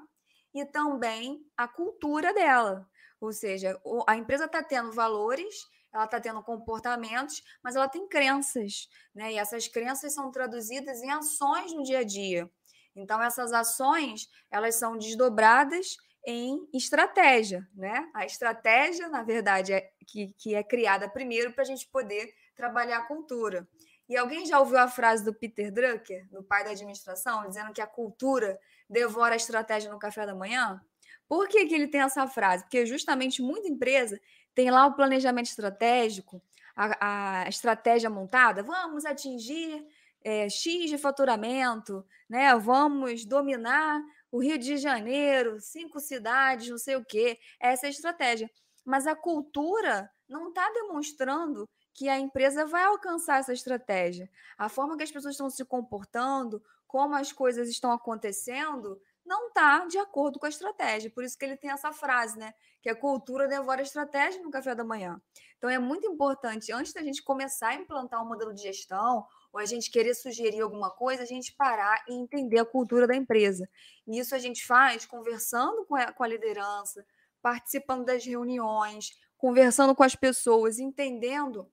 e 0.54 0.66
também 0.66 1.44
a 1.58 1.68
cultura 1.68 2.34
dela. 2.34 2.88
Ou 3.20 3.34
seja, 3.34 3.80
a 4.08 4.16
empresa 4.16 4.46
está 4.46 4.64
tendo 4.64 4.92
valores, 4.92 5.54
ela 5.94 6.06
está 6.06 6.20
tendo 6.20 6.42
comportamentos, 6.44 7.44
mas 7.64 7.76
ela 7.76 7.88
tem 7.88 8.08
crenças, 8.08 8.88
né? 9.14 9.34
E 9.34 9.38
essas 9.38 9.68
crenças 9.68 10.14
são 10.14 10.32
traduzidas 10.32 11.02
em 11.02 11.10
ações 11.10 11.74
no 11.74 11.84
dia 11.84 12.00
a 12.00 12.04
dia. 12.04 12.50
Então, 12.96 13.22
essas 13.22 13.52
ações, 13.52 14.28
elas 14.52 14.76
são 14.76 14.98
desdobradas 14.98 15.98
em 16.26 16.68
estratégia, 16.74 17.68
né? 17.74 18.10
A 18.14 18.26
estratégia, 18.26 19.08
na 19.10 19.24
verdade, 19.24 19.74
é 19.74 19.90
que, 20.08 20.34
que 20.38 20.56
é 20.56 20.64
criada 20.64 21.10
primeiro 21.10 21.54
para 21.54 21.64
a 21.64 21.68
gente 21.68 21.88
poder 21.88 22.32
trabalhar 22.56 23.00
a 23.00 23.08
cultura. 23.08 23.68
E 24.10 24.18
alguém 24.18 24.46
já 24.46 24.60
ouviu 24.60 24.80
a 24.80 24.88
frase 24.88 25.24
do 25.24 25.32
Peter 25.32 25.72
Drucker, 25.72 26.28
do 26.32 26.44
pai 26.44 26.64
da 26.64 26.72
administração, 26.72 27.48
dizendo 27.48 27.72
que 27.72 27.80
a 27.80 27.86
cultura 27.86 28.60
devora 28.90 29.36
a 29.36 29.38
estratégia 29.38 29.92
no 29.92 30.00
café 30.00 30.26
da 30.26 30.34
manhã? 30.34 30.82
Por 31.28 31.48
que, 31.48 31.68
que 31.68 31.76
ele 31.76 31.88
tem 31.88 32.02
essa 32.02 32.26
frase? 32.26 32.64
Porque 32.64 32.88
justamente 32.88 33.40
muita 33.40 33.68
empresa 33.68 34.20
tem 34.56 34.72
lá 34.72 34.88
o 34.88 34.96
planejamento 34.96 35.46
estratégico, 35.46 36.42
a, 36.76 37.44
a 37.44 37.50
estratégia 37.50 38.10
montada, 38.10 38.64
vamos 38.64 39.06
atingir 39.06 39.86
é, 40.24 40.50
X 40.50 40.90
de 40.90 40.98
faturamento, 40.98 42.04
né? 42.28 42.56
Vamos 42.56 43.26
dominar 43.26 44.02
o 44.32 44.42
Rio 44.42 44.58
de 44.58 44.78
Janeiro, 44.78 45.60
cinco 45.60 46.00
cidades, 46.00 46.70
não 46.70 46.78
sei 46.78 46.96
o 46.96 47.06
quê. 47.06 47.38
Essa 47.60 47.86
é 47.86 47.88
a 47.88 47.92
estratégia. 47.92 48.50
Mas 48.84 49.06
a 49.06 49.16
cultura 49.16 50.10
não 50.28 50.50
está 50.50 50.68
demonstrando 50.72 51.70
que 52.00 52.08
a 52.08 52.18
empresa 52.18 52.66
vai 52.66 52.86
alcançar 52.86 53.42
essa 53.42 53.52
estratégia. 53.52 54.32
A 54.58 54.70
forma 54.70 54.96
que 54.96 55.04
as 55.04 55.12
pessoas 55.12 55.34
estão 55.34 55.50
se 55.50 55.66
comportando, 55.66 56.64
como 56.88 57.14
as 57.14 57.34
coisas 57.34 57.68
estão 57.68 57.92
acontecendo, 57.92 58.98
não 59.26 59.50
está 59.50 59.86
de 59.86 59.98
acordo 59.98 60.40
com 60.40 60.46
a 60.46 60.50
estratégia. 60.50 61.12
Por 61.12 61.26
isso 61.26 61.38
que 61.38 61.44
ele 61.44 61.58
tem 61.58 61.70
essa 61.72 61.92
frase, 61.92 62.40
né? 62.40 62.54
Que 62.82 62.90
a 62.90 62.96
cultura 62.96 63.50
devora 63.50 63.82
a 63.82 63.84
estratégia 63.84 64.42
no 64.42 64.50
café 64.50 64.74
da 64.74 64.82
manhã. 64.82 65.22
Então 65.58 65.70
é 65.70 65.78
muito 65.78 66.08
importante, 66.08 66.72
antes 66.72 66.94
da 66.94 67.04
gente 67.04 67.22
começar 67.22 67.72
a 67.72 67.76
implantar 67.76 68.24
um 68.24 68.30
modelo 68.30 68.54
de 68.54 68.62
gestão 68.62 69.28
ou 69.52 69.60
a 69.60 69.66
gente 69.66 69.92
querer 69.92 70.14
sugerir 70.14 70.62
alguma 70.62 70.90
coisa, 70.90 71.24
a 71.24 71.26
gente 71.26 71.54
parar 71.54 72.02
e 72.08 72.14
entender 72.14 72.60
a 72.60 72.66
cultura 72.66 73.06
da 73.06 73.14
empresa. 73.14 73.70
E 74.08 74.18
isso 74.18 74.34
a 74.34 74.40
gente 74.40 74.66
faz 74.66 75.06
conversando 75.06 75.84
com 75.84 75.98
a, 75.98 76.14
com 76.14 76.24
a 76.24 76.28
liderança, 76.30 77.06
participando 77.42 78.06
das 78.06 78.26
reuniões, 78.26 79.12
conversando 79.38 79.94
com 79.94 80.04
as 80.04 80.16
pessoas, 80.16 80.80
entendendo, 80.80 81.70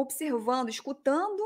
observando, 0.00 0.68
escutando 0.68 1.42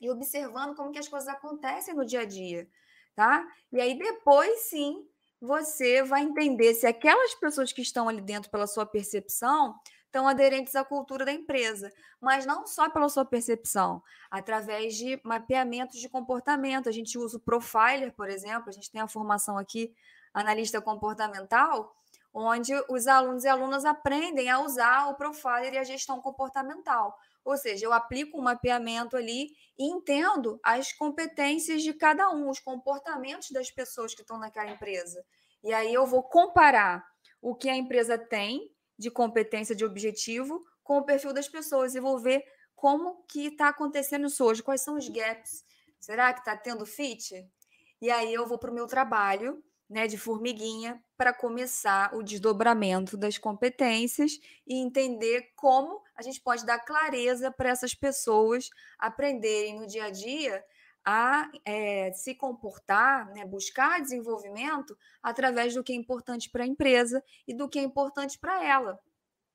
e 0.00 0.10
observando 0.10 0.76
como 0.76 0.92
que 0.92 0.98
as 0.98 1.08
coisas 1.08 1.28
acontecem 1.28 1.94
no 1.94 2.04
dia 2.04 2.20
a 2.20 2.24
dia, 2.24 2.68
tá? 3.14 3.46
E 3.72 3.80
aí 3.80 3.98
depois 3.98 4.60
sim 4.60 5.06
você 5.40 6.02
vai 6.02 6.22
entender 6.22 6.74
se 6.74 6.86
aquelas 6.86 7.34
pessoas 7.34 7.72
que 7.72 7.82
estão 7.82 8.08
ali 8.08 8.20
dentro 8.20 8.50
pela 8.50 8.66
sua 8.66 8.86
percepção 8.86 9.74
estão 10.06 10.28
aderentes 10.28 10.76
à 10.76 10.84
cultura 10.84 11.24
da 11.24 11.32
empresa, 11.32 11.92
mas 12.20 12.46
não 12.46 12.66
só 12.66 12.88
pela 12.88 13.08
sua 13.08 13.24
percepção, 13.24 14.00
através 14.30 14.94
de 14.94 15.20
mapeamentos 15.24 15.98
de 15.98 16.08
comportamento. 16.08 16.88
A 16.88 16.92
gente 16.92 17.18
usa 17.18 17.36
o 17.36 17.40
profiler, 17.40 18.12
por 18.14 18.30
exemplo, 18.30 18.68
a 18.68 18.72
gente 18.72 18.92
tem 18.92 19.00
a 19.00 19.08
formação 19.08 19.58
aqui, 19.58 19.92
analista 20.32 20.80
comportamental, 20.80 21.92
onde 22.32 22.72
os 22.88 23.08
alunos 23.08 23.44
e 23.44 23.48
alunas 23.48 23.84
aprendem 23.84 24.48
a 24.48 24.60
usar 24.60 25.08
o 25.08 25.14
profiler 25.14 25.74
e 25.74 25.78
a 25.78 25.84
gestão 25.84 26.20
comportamental. 26.20 27.18
Ou 27.44 27.56
seja, 27.56 27.84
eu 27.84 27.92
aplico 27.92 28.38
um 28.38 28.42
mapeamento 28.42 29.16
ali 29.16 29.48
e 29.78 29.84
entendo 29.84 30.58
as 30.62 30.92
competências 30.92 31.82
de 31.82 31.92
cada 31.92 32.30
um, 32.30 32.48
os 32.48 32.58
comportamentos 32.58 33.50
das 33.50 33.70
pessoas 33.70 34.14
que 34.14 34.22
estão 34.22 34.38
naquela 34.38 34.70
empresa. 34.70 35.24
E 35.62 35.72
aí 35.72 35.92
eu 35.92 36.06
vou 36.06 36.22
comparar 36.22 37.04
o 37.42 37.54
que 37.54 37.68
a 37.68 37.76
empresa 37.76 38.16
tem 38.16 38.70
de 38.98 39.10
competência, 39.10 39.74
de 39.74 39.84
objetivo, 39.84 40.60
com 40.82 40.98
o 40.98 41.04
perfil 41.04 41.32
das 41.32 41.48
pessoas 41.48 41.94
e 41.94 42.00
vou 42.00 42.18
ver 42.18 42.44
como 42.74 43.24
que 43.24 43.46
está 43.46 43.68
acontecendo 43.68 44.26
isso 44.26 44.44
hoje, 44.44 44.62
quais 44.62 44.82
são 44.82 44.96
os 44.96 45.08
gaps. 45.08 45.64
Será 45.98 46.32
que 46.32 46.40
está 46.40 46.56
tendo 46.56 46.84
fit? 46.84 47.46
E 48.00 48.10
aí 48.10 48.32
eu 48.32 48.46
vou 48.46 48.58
para 48.58 48.70
o 48.70 48.74
meu 48.74 48.86
trabalho 48.86 49.62
né, 49.88 50.06
de 50.06 50.16
formiguinha 50.16 51.02
para 51.16 51.32
começar 51.32 52.14
o 52.14 52.22
desdobramento 52.22 53.16
das 53.16 53.38
competências 53.38 54.38
e 54.66 54.76
entender 54.76 55.52
como 55.56 56.02
a 56.16 56.22
gente 56.22 56.40
pode 56.40 56.64
dar 56.64 56.78
clareza 56.78 57.50
para 57.50 57.70
essas 57.70 57.94
pessoas 57.94 58.68
aprenderem 58.98 59.78
no 59.78 59.86
dia 59.86 60.04
a 60.04 60.10
dia 60.10 60.64
a 61.04 61.50
é, 61.66 62.10
se 62.12 62.34
comportar, 62.34 63.30
né, 63.34 63.44
buscar 63.44 64.00
desenvolvimento 64.00 64.96
através 65.22 65.74
do 65.74 65.84
que 65.84 65.92
é 65.92 65.96
importante 65.96 66.48
para 66.48 66.64
a 66.64 66.66
empresa 66.66 67.22
e 67.46 67.54
do 67.54 67.68
que 67.68 67.78
é 67.78 67.82
importante 67.82 68.38
para 68.38 68.64
ela. 68.64 68.98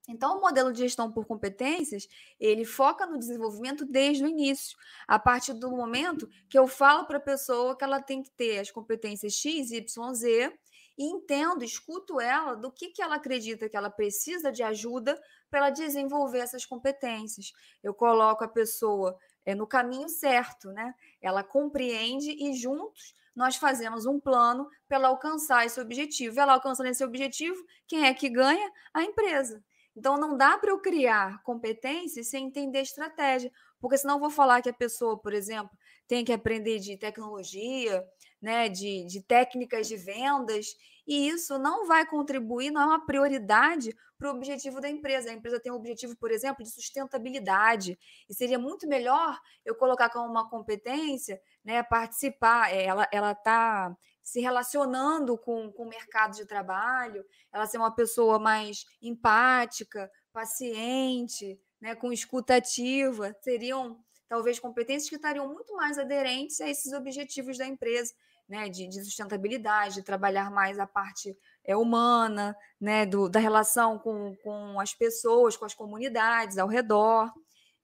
Então, 0.07 0.37
o 0.37 0.41
modelo 0.41 0.71
de 0.71 0.79
gestão 0.79 1.11
por 1.11 1.25
competências, 1.25 2.07
ele 2.39 2.65
foca 2.65 3.05
no 3.05 3.19
desenvolvimento 3.19 3.85
desde 3.85 4.23
o 4.23 4.27
início, 4.27 4.77
a 5.07 5.19
partir 5.19 5.53
do 5.53 5.69
momento 5.69 6.27
que 6.49 6.57
eu 6.57 6.67
falo 6.67 7.05
para 7.05 7.17
a 7.17 7.21
pessoa 7.21 7.77
que 7.77 7.83
ela 7.83 8.01
tem 8.01 8.23
que 8.23 8.31
ter 8.31 8.59
as 8.59 8.71
competências 8.71 9.33
X, 9.33 9.71
Y, 9.71 10.13
Z, 10.13 10.57
e 10.97 11.05
entendo, 11.05 11.63
escuto 11.63 12.19
ela 12.19 12.55
do 12.55 12.69
que, 12.69 12.89
que 12.89 13.01
ela 13.01 13.15
acredita 13.15 13.69
que 13.69 13.77
ela 13.77 13.89
precisa 13.89 14.51
de 14.51 14.61
ajuda 14.61 15.17
para 15.49 15.59
ela 15.59 15.69
desenvolver 15.69 16.39
essas 16.39 16.65
competências. 16.65 17.53
Eu 17.81 17.93
coloco 17.93 18.43
a 18.43 18.49
pessoa 18.49 19.17
é, 19.45 19.55
no 19.55 19.65
caminho 19.65 20.09
certo, 20.09 20.69
né? 20.73 20.93
Ela 21.21 21.41
compreende 21.41 22.31
e 22.31 22.53
juntos 22.53 23.13
nós 23.33 23.55
fazemos 23.55 24.05
um 24.05 24.19
plano 24.19 24.67
para 24.89 24.97
ela 24.97 25.07
alcançar 25.07 25.65
esse 25.65 25.79
objetivo. 25.79 26.37
Ela 26.37 26.53
alcançando 26.53 26.89
esse 26.89 27.03
objetivo, 27.05 27.63
quem 27.87 28.05
é 28.05 28.13
que 28.13 28.29
ganha? 28.29 28.69
A 28.93 29.01
empresa. 29.01 29.63
Então 29.99 30.17
não 30.17 30.37
dá 30.37 30.57
para 30.57 30.71
eu 30.71 30.79
criar 30.79 31.43
competências 31.43 32.27
sem 32.27 32.45
entender 32.45 32.79
estratégia, 32.79 33.51
porque 33.81 33.97
senão 33.97 34.15
eu 34.15 34.19
vou 34.21 34.29
falar 34.29 34.61
que 34.61 34.69
a 34.69 34.73
pessoa, 34.73 35.19
por 35.19 35.33
exemplo, 35.33 35.77
tem 36.07 36.23
que 36.23 36.31
aprender 36.31 36.79
de 36.79 36.97
tecnologia, 36.97 38.01
né, 38.41 38.69
de, 38.69 39.03
de 39.05 39.21
técnicas 39.21 39.89
de 39.89 39.97
vendas, 39.97 40.67
e 41.05 41.27
isso 41.27 41.59
não 41.59 41.85
vai 41.85 42.05
contribuir, 42.05 42.71
não 42.71 42.81
é 42.81 42.85
uma 42.85 43.05
prioridade 43.05 43.93
para 44.17 44.31
o 44.31 44.35
objetivo 44.35 44.79
da 44.79 44.89
empresa. 44.89 45.29
A 45.29 45.33
empresa 45.33 45.59
tem 45.59 45.71
um 45.71 45.75
objetivo, 45.75 46.15
por 46.15 46.31
exemplo, 46.31 46.63
de 46.63 46.71
sustentabilidade, 46.71 47.99
e 48.29 48.33
seria 48.33 48.57
muito 48.57 48.87
melhor 48.87 49.37
eu 49.65 49.75
colocar 49.75 50.09
como 50.09 50.29
uma 50.31 50.49
competência, 50.49 51.41
né, 51.65 51.83
participar, 51.83 52.73
é, 52.73 52.85
ela 53.11 53.31
está 53.31 53.93
se 54.29 54.39
relacionando 54.39 55.35
com, 55.39 55.71
com 55.71 55.83
o 55.83 55.89
mercado 55.89 56.35
de 56.35 56.45
trabalho, 56.45 57.25
ela 57.51 57.65
ser 57.65 57.79
uma 57.79 57.95
pessoa 57.95 58.37
mais 58.37 58.85
empática, 59.01 60.09
paciente, 60.31 61.59
né, 61.81 61.95
com 61.95 62.13
escutativa, 62.13 63.35
seriam 63.41 63.99
talvez 64.27 64.59
competências 64.59 65.09
que 65.09 65.15
estariam 65.15 65.47
muito 65.51 65.75
mais 65.75 65.97
aderentes 65.97 66.61
a 66.61 66.69
esses 66.69 66.93
objetivos 66.93 67.57
da 67.57 67.65
empresa, 67.65 68.13
né, 68.47 68.69
de, 68.69 68.87
de 68.87 69.03
sustentabilidade, 69.03 69.95
de 69.95 70.03
trabalhar 70.03 70.51
mais 70.51 70.77
a 70.77 70.85
parte 70.85 71.35
é, 71.63 71.75
humana, 71.75 72.55
né, 72.79 73.07
do, 73.07 73.27
da 73.27 73.39
relação 73.39 73.97
com, 73.97 74.35
com 74.43 74.79
as 74.79 74.93
pessoas, 74.93 75.57
com 75.57 75.65
as 75.65 75.73
comunidades 75.73 76.59
ao 76.59 76.67
redor. 76.67 77.33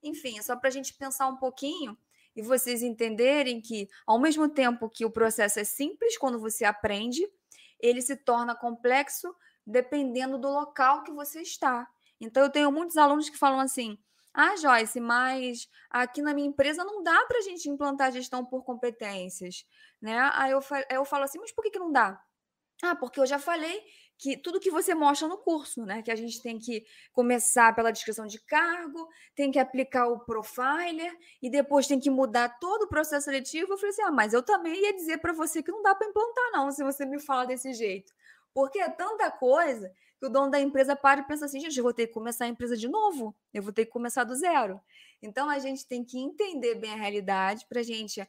Enfim, 0.00 0.38
é 0.38 0.42
só 0.42 0.54
para 0.54 0.68
a 0.68 0.72
gente 0.72 0.94
pensar 0.94 1.26
um 1.26 1.36
pouquinho 1.36 1.98
e 2.36 2.42
vocês 2.42 2.82
entenderem 2.82 3.60
que, 3.60 3.88
ao 4.06 4.20
mesmo 4.20 4.48
tempo 4.48 4.90
que 4.90 5.04
o 5.04 5.10
processo 5.10 5.58
é 5.58 5.64
simples 5.64 6.18
quando 6.18 6.38
você 6.38 6.64
aprende, 6.64 7.26
ele 7.80 8.02
se 8.02 8.14
torna 8.14 8.54
complexo 8.54 9.34
dependendo 9.66 10.38
do 10.38 10.48
local 10.48 11.02
que 11.02 11.10
você 11.10 11.40
está. 11.40 11.88
Então, 12.20 12.42
eu 12.42 12.50
tenho 12.50 12.70
muitos 12.70 12.96
alunos 12.96 13.30
que 13.30 13.38
falam 13.38 13.58
assim: 13.58 13.98
ah, 14.32 14.54
Joyce, 14.56 15.00
mas 15.00 15.68
aqui 15.90 16.20
na 16.20 16.34
minha 16.34 16.48
empresa 16.48 16.84
não 16.84 17.02
dá 17.02 17.24
para 17.26 17.38
a 17.38 17.42
gente 17.42 17.70
implantar 17.70 18.12
gestão 18.12 18.44
por 18.44 18.62
competências. 18.64 19.64
Né? 20.00 20.18
Aí 20.34 20.52
eu, 20.52 20.60
eu 20.90 21.04
falo 21.04 21.24
assim: 21.24 21.38
mas 21.38 21.52
por 21.52 21.62
que, 21.62 21.70
que 21.70 21.78
não 21.78 21.90
dá? 21.90 22.22
Ah, 22.82 22.94
porque 22.94 23.18
eu 23.18 23.26
já 23.26 23.38
falei 23.38 23.82
que 24.18 24.36
tudo 24.36 24.60
que 24.60 24.70
você 24.70 24.94
mostra 24.94 25.28
no 25.28 25.36
curso, 25.36 25.84
né? 25.84 26.02
Que 26.02 26.10
a 26.10 26.16
gente 26.16 26.42
tem 26.42 26.58
que 26.58 26.84
começar 27.12 27.74
pela 27.74 27.90
descrição 27.90 28.26
de 28.26 28.40
cargo, 28.40 29.08
tem 29.34 29.50
que 29.50 29.58
aplicar 29.58 30.06
o 30.08 30.20
profiler 30.20 31.14
e 31.42 31.50
depois 31.50 31.86
tem 31.86 32.00
que 32.00 32.10
mudar 32.10 32.58
todo 32.58 32.82
o 32.84 32.88
processo 32.88 33.26
seletivo. 33.26 33.72
Eu 33.72 33.78
falei 33.78 33.90
assim: 33.90 34.02
ah, 34.02 34.10
mas 34.10 34.32
eu 34.32 34.42
também 34.42 34.80
ia 34.82 34.94
dizer 34.94 35.18
para 35.18 35.32
você 35.32 35.62
que 35.62 35.70
não 35.70 35.82
dá 35.82 35.94
para 35.94 36.08
implantar, 36.08 36.52
não, 36.52 36.70
se 36.70 36.82
você 36.82 37.04
me 37.04 37.20
fala 37.20 37.44
desse 37.44 37.72
jeito. 37.74 38.12
Porque 38.54 38.78
é 38.78 38.88
tanta 38.88 39.30
coisa 39.30 39.92
que 40.18 40.26
o 40.26 40.30
dono 40.30 40.50
da 40.50 40.58
empresa 40.58 40.96
para 40.96 41.20
e 41.20 41.26
pensa 41.26 41.44
assim: 41.44 41.60
gente, 41.60 41.76
eu 41.76 41.84
vou 41.84 41.92
ter 41.92 42.06
que 42.06 42.14
começar 42.14 42.46
a 42.46 42.48
empresa 42.48 42.76
de 42.76 42.88
novo, 42.88 43.36
eu 43.52 43.62
vou 43.62 43.72
ter 43.72 43.84
que 43.84 43.92
começar 43.92 44.24
do 44.24 44.34
zero. 44.34 44.80
Então 45.22 45.48
a 45.48 45.58
gente 45.58 45.86
tem 45.86 46.04
que 46.04 46.18
entender 46.18 46.76
bem 46.76 46.92
a 46.92 46.96
realidade 46.96 47.66
para 47.68 47.80
a 47.80 47.82
gente, 47.82 48.26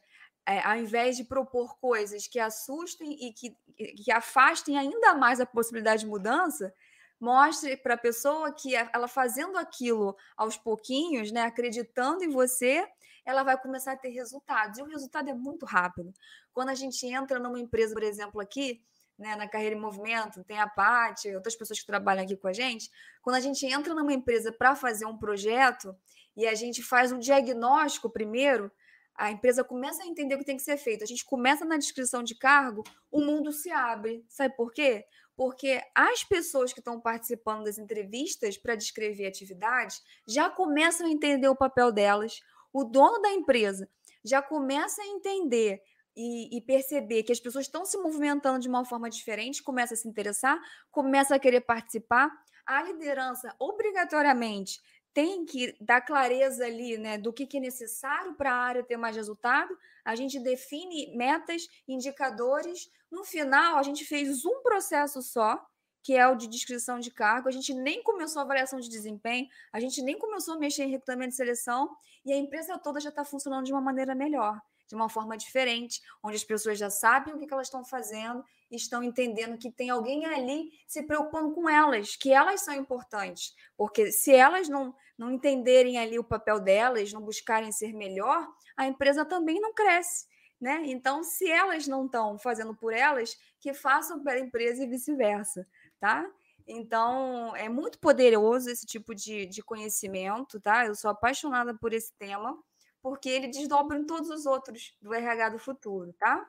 é, 0.48 0.66
ao 0.66 0.76
invés 0.76 1.14
de 1.14 1.24
propor 1.24 1.78
coisas 1.78 2.26
que 2.26 2.40
assustem 2.40 3.12
e 3.26 3.34
que, 3.34 3.54
que 3.76 4.10
afastem 4.10 4.78
ainda 4.78 5.14
mais 5.14 5.40
a 5.40 5.46
possibilidade 5.46 6.04
de 6.04 6.08
mudança, 6.08 6.72
mostre 7.20 7.76
para 7.76 7.94
a 7.94 7.98
pessoa 7.98 8.50
que 8.50 8.74
ela 8.74 9.06
fazendo 9.06 9.58
aquilo 9.58 10.16
aos 10.34 10.56
pouquinhos, 10.56 11.30
né, 11.30 11.42
acreditando 11.42 12.24
em 12.24 12.30
você, 12.30 12.88
ela 13.26 13.42
vai 13.42 13.60
começar 13.60 13.92
a 13.92 13.96
ter 13.96 14.08
resultados. 14.08 14.78
E 14.78 14.82
o 14.82 14.86
resultado 14.86 15.28
é 15.28 15.34
muito 15.34 15.66
rápido. 15.66 16.14
Quando 16.50 16.70
a 16.70 16.74
gente 16.74 17.06
entra 17.06 17.38
numa 17.38 17.60
empresa, 17.60 17.92
por 17.92 18.02
exemplo, 18.02 18.40
aqui, 18.40 18.82
né, 19.18 19.36
na 19.36 19.46
Carreira 19.46 19.76
em 19.76 19.80
Movimento, 19.80 20.42
tem 20.44 20.58
a 20.58 20.66
Paty, 20.66 21.34
outras 21.34 21.56
pessoas 21.56 21.78
que 21.78 21.86
trabalham 21.86 22.24
aqui 22.24 22.36
com 22.36 22.48
a 22.48 22.54
gente. 22.54 22.90
Quando 23.20 23.36
a 23.36 23.40
gente 23.40 23.66
entra 23.66 23.92
numa 23.92 24.14
empresa 24.14 24.50
para 24.50 24.74
fazer 24.74 25.04
um 25.04 25.18
projeto 25.18 25.94
e 26.34 26.46
a 26.46 26.54
gente 26.54 26.82
faz 26.82 27.12
um 27.12 27.18
diagnóstico 27.18 28.08
primeiro, 28.08 28.72
a 29.18 29.32
empresa 29.32 29.64
começa 29.64 30.02
a 30.02 30.06
entender 30.06 30.36
o 30.36 30.38
que 30.38 30.44
tem 30.44 30.56
que 30.56 30.62
ser 30.62 30.76
feito. 30.76 31.02
A 31.02 31.06
gente 31.06 31.24
começa 31.24 31.64
na 31.64 31.76
descrição 31.76 32.22
de 32.22 32.36
cargo, 32.36 32.84
o 33.10 33.20
mundo 33.20 33.52
se 33.52 33.68
abre. 33.68 34.24
Sabe 34.28 34.56
por 34.56 34.72
quê? 34.72 35.04
Porque 35.36 35.82
as 35.92 36.22
pessoas 36.22 36.72
que 36.72 36.78
estão 36.78 37.00
participando 37.00 37.64
das 37.64 37.78
entrevistas 37.78 38.56
para 38.56 38.76
descrever 38.76 39.26
atividades 39.26 40.00
já 40.26 40.48
começam 40.48 41.06
a 41.06 41.10
entender 41.10 41.48
o 41.48 41.56
papel 41.56 41.90
delas. 41.90 42.40
O 42.72 42.84
dono 42.84 43.20
da 43.20 43.32
empresa 43.32 43.90
já 44.24 44.40
começa 44.40 45.02
a 45.02 45.06
entender 45.06 45.82
e, 46.16 46.56
e, 46.56 46.60
perceber 46.60 47.22
que 47.22 47.32
as 47.32 47.38
pessoas 47.38 47.66
estão 47.66 47.84
se 47.84 47.96
movimentando 47.96 48.58
de 48.58 48.68
uma 48.68 48.84
forma 48.84 49.08
diferente, 49.08 49.62
começa 49.62 49.94
a 49.94 49.96
se 49.96 50.08
interessar, 50.08 50.60
começa 50.90 51.34
a 51.34 51.38
querer 51.38 51.60
participar. 51.60 52.30
A 52.66 52.82
liderança, 52.82 53.54
obrigatoriamente, 53.58 54.80
tem 55.18 55.44
que 55.44 55.76
dar 55.80 56.00
clareza 56.00 56.64
ali 56.64 56.96
né, 56.96 57.18
do 57.18 57.32
que, 57.32 57.44
que 57.44 57.56
é 57.56 57.60
necessário 57.60 58.34
para 58.34 58.52
a 58.52 58.56
área 58.56 58.84
ter 58.84 58.96
mais 58.96 59.16
resultado. 59.16 59.76
A 60.04 60.14
gente 60.14 60.38
define 60.38 61.12
metas, 61.16 61.66
indicadores. 61.88 62.88
No 63.10 63.24
final, 63.24 63.78
a 63.78 63.82
gente 63.82 64.04
fez 64.04 64.44
um 64.44 64.62
processo 64.62 65.20
só, 65.20 65.60
que 66.04 66.14
é 66.14 66.28
o 66.28 66.36
de 66.36 66.46
descrição 66.46 67.00
de 67.00 67.10
cargo. 67.10 67.48
A 67.48 67.50
gente 67.50 67.74
nem 67.74 68.00
começou 68.00 68.38
a 68.38 68.44
avaliação 68.44 68.78
de 68.78 68.88
desempenho, 68.88 69.48
a 69.72 69.80
gente 69.80 70.00
nem 70.02 70.16
começou 70.16 70.54
a 70.54 70.58
mexer 70.60 70.84
em 70.84 70.90
recrutamento 70.90 71.30
de 71.30 71.36
seleção, 71.36 71.90
e 72.24 72.32
a 72.32 72.36
empresa 72.36 72.78
toda 72.78 73.00
já 73.00 73.08
está 73.08 73.24
funcionando 73.24 73.64
de 73.64 73.72
uma 73.72 73.80
maneira 73.80 74.14
melhor 74.14 74.60
de 74.86 74.94
uma 74.94 75.08
forma 75.10 75.36
diferente, 75.36 76.00
onde 76.22 76.36
as 76.36 76.44
pessoas 76.44 76.78
já 76.78 76.88
sabem 76.88 77.34
o 77.34 77.38
que 77.38 77.52
elas 77.52 77.66
estão 77.66 77.84
fazendo 77.84 78.42
estão 78.70 79.02
entendendo 79.02 79.58
que 79.58 79.70
tem 79.70 79.90
alguém 79.90 80.26
ali 80.26 80.70
se 80.86 81.02
preocupando 81.02 81.54
com 81.54 81.68
elas, 81.68 82.16
que 82.16 82.32
elas 82.32 82.60
são 82.60 82.74
importantes. 82.74 83.54
Porque 83.76 84.12
se 84.12 84.34
elas 84.34 84.68
não, 84.68 84.94
não 85.18 85.32
entenderem 85.32 85.98
ali 85.98 86.18
o 86.18 86.24
papel 86.24 86.60
delas, 86.60 87.12
não 87.12 87.20
buscarem 87.20 87.72
ser 87.72 87.92
melhor, 87.92 88.48
a 88.76 88.86
empresa 88.86 89.24
também 89.24 89.60
não 89.60 89.74
cresce. 89.74 90.26
Né? 90.60 90.82
Então, 90.86 91.22
se 91.22 91.50
elas 91.50 91.86
não 91.86 92.06
estão 92.06 92.38
fazendo 92.38 92.74
por 92.74 92.92
elas, 92.92 93.36
que 93.60 93.74
façam 93.74 94.22
pela 94.22 94.38
empresa 94.38 94.82
e 94.82 94.88
vice-versa, 94.88 95.66
tá? 96.00 96.28
Então, 96.66 97.54
é 97.56 97.68
muito 97.68 97.98
poderoso 97.98 98.68
esse 98.68 98.84
tipo 98.84 99.14
de, 99.14 99.46
de 99.46 99.62
conhecimento, 99.62 100.60
tá? 100.60 100.86
Eu 100.86 100.94
sou 100.94 101.10
apaixonada 101.10 101.74
por 101.74 101.92
esse 101.92 102.12
tema 102.18 102.56
porque 103.00 103.28
ele 103.28 103.48
desdobra 103.48 103.96
em 103.96 104.04
todos 104.04 104.28
os 104.30 104.46
outros 104.46 104.94
do 105.00 105.14
RH 105.14 105.50
do 105.50 105.58
futuro, 105.58 106.12
tá? 106.14 106.44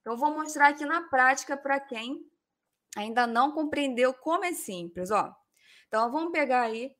Então, 0.00 0.16
vou 0.16 0.32
mostrar 0.32 0.68
aqui 0.68 0.84
na 0.84 1.02
prática 1.02 1.56
para 1.56 1.78
quem 1.78 2.26
ainda 2.96 3.26
não 3.26 3.52
compreendeu 3.52 4.12
como 4.14 4.44
é 4.44 4.52
simples, 4.52 5.10
ó. 5.10 5.34
Então, 5.86 6.10
vamos 6.10 6.32
pegar 6.32 6.62
aí 6.62 6.96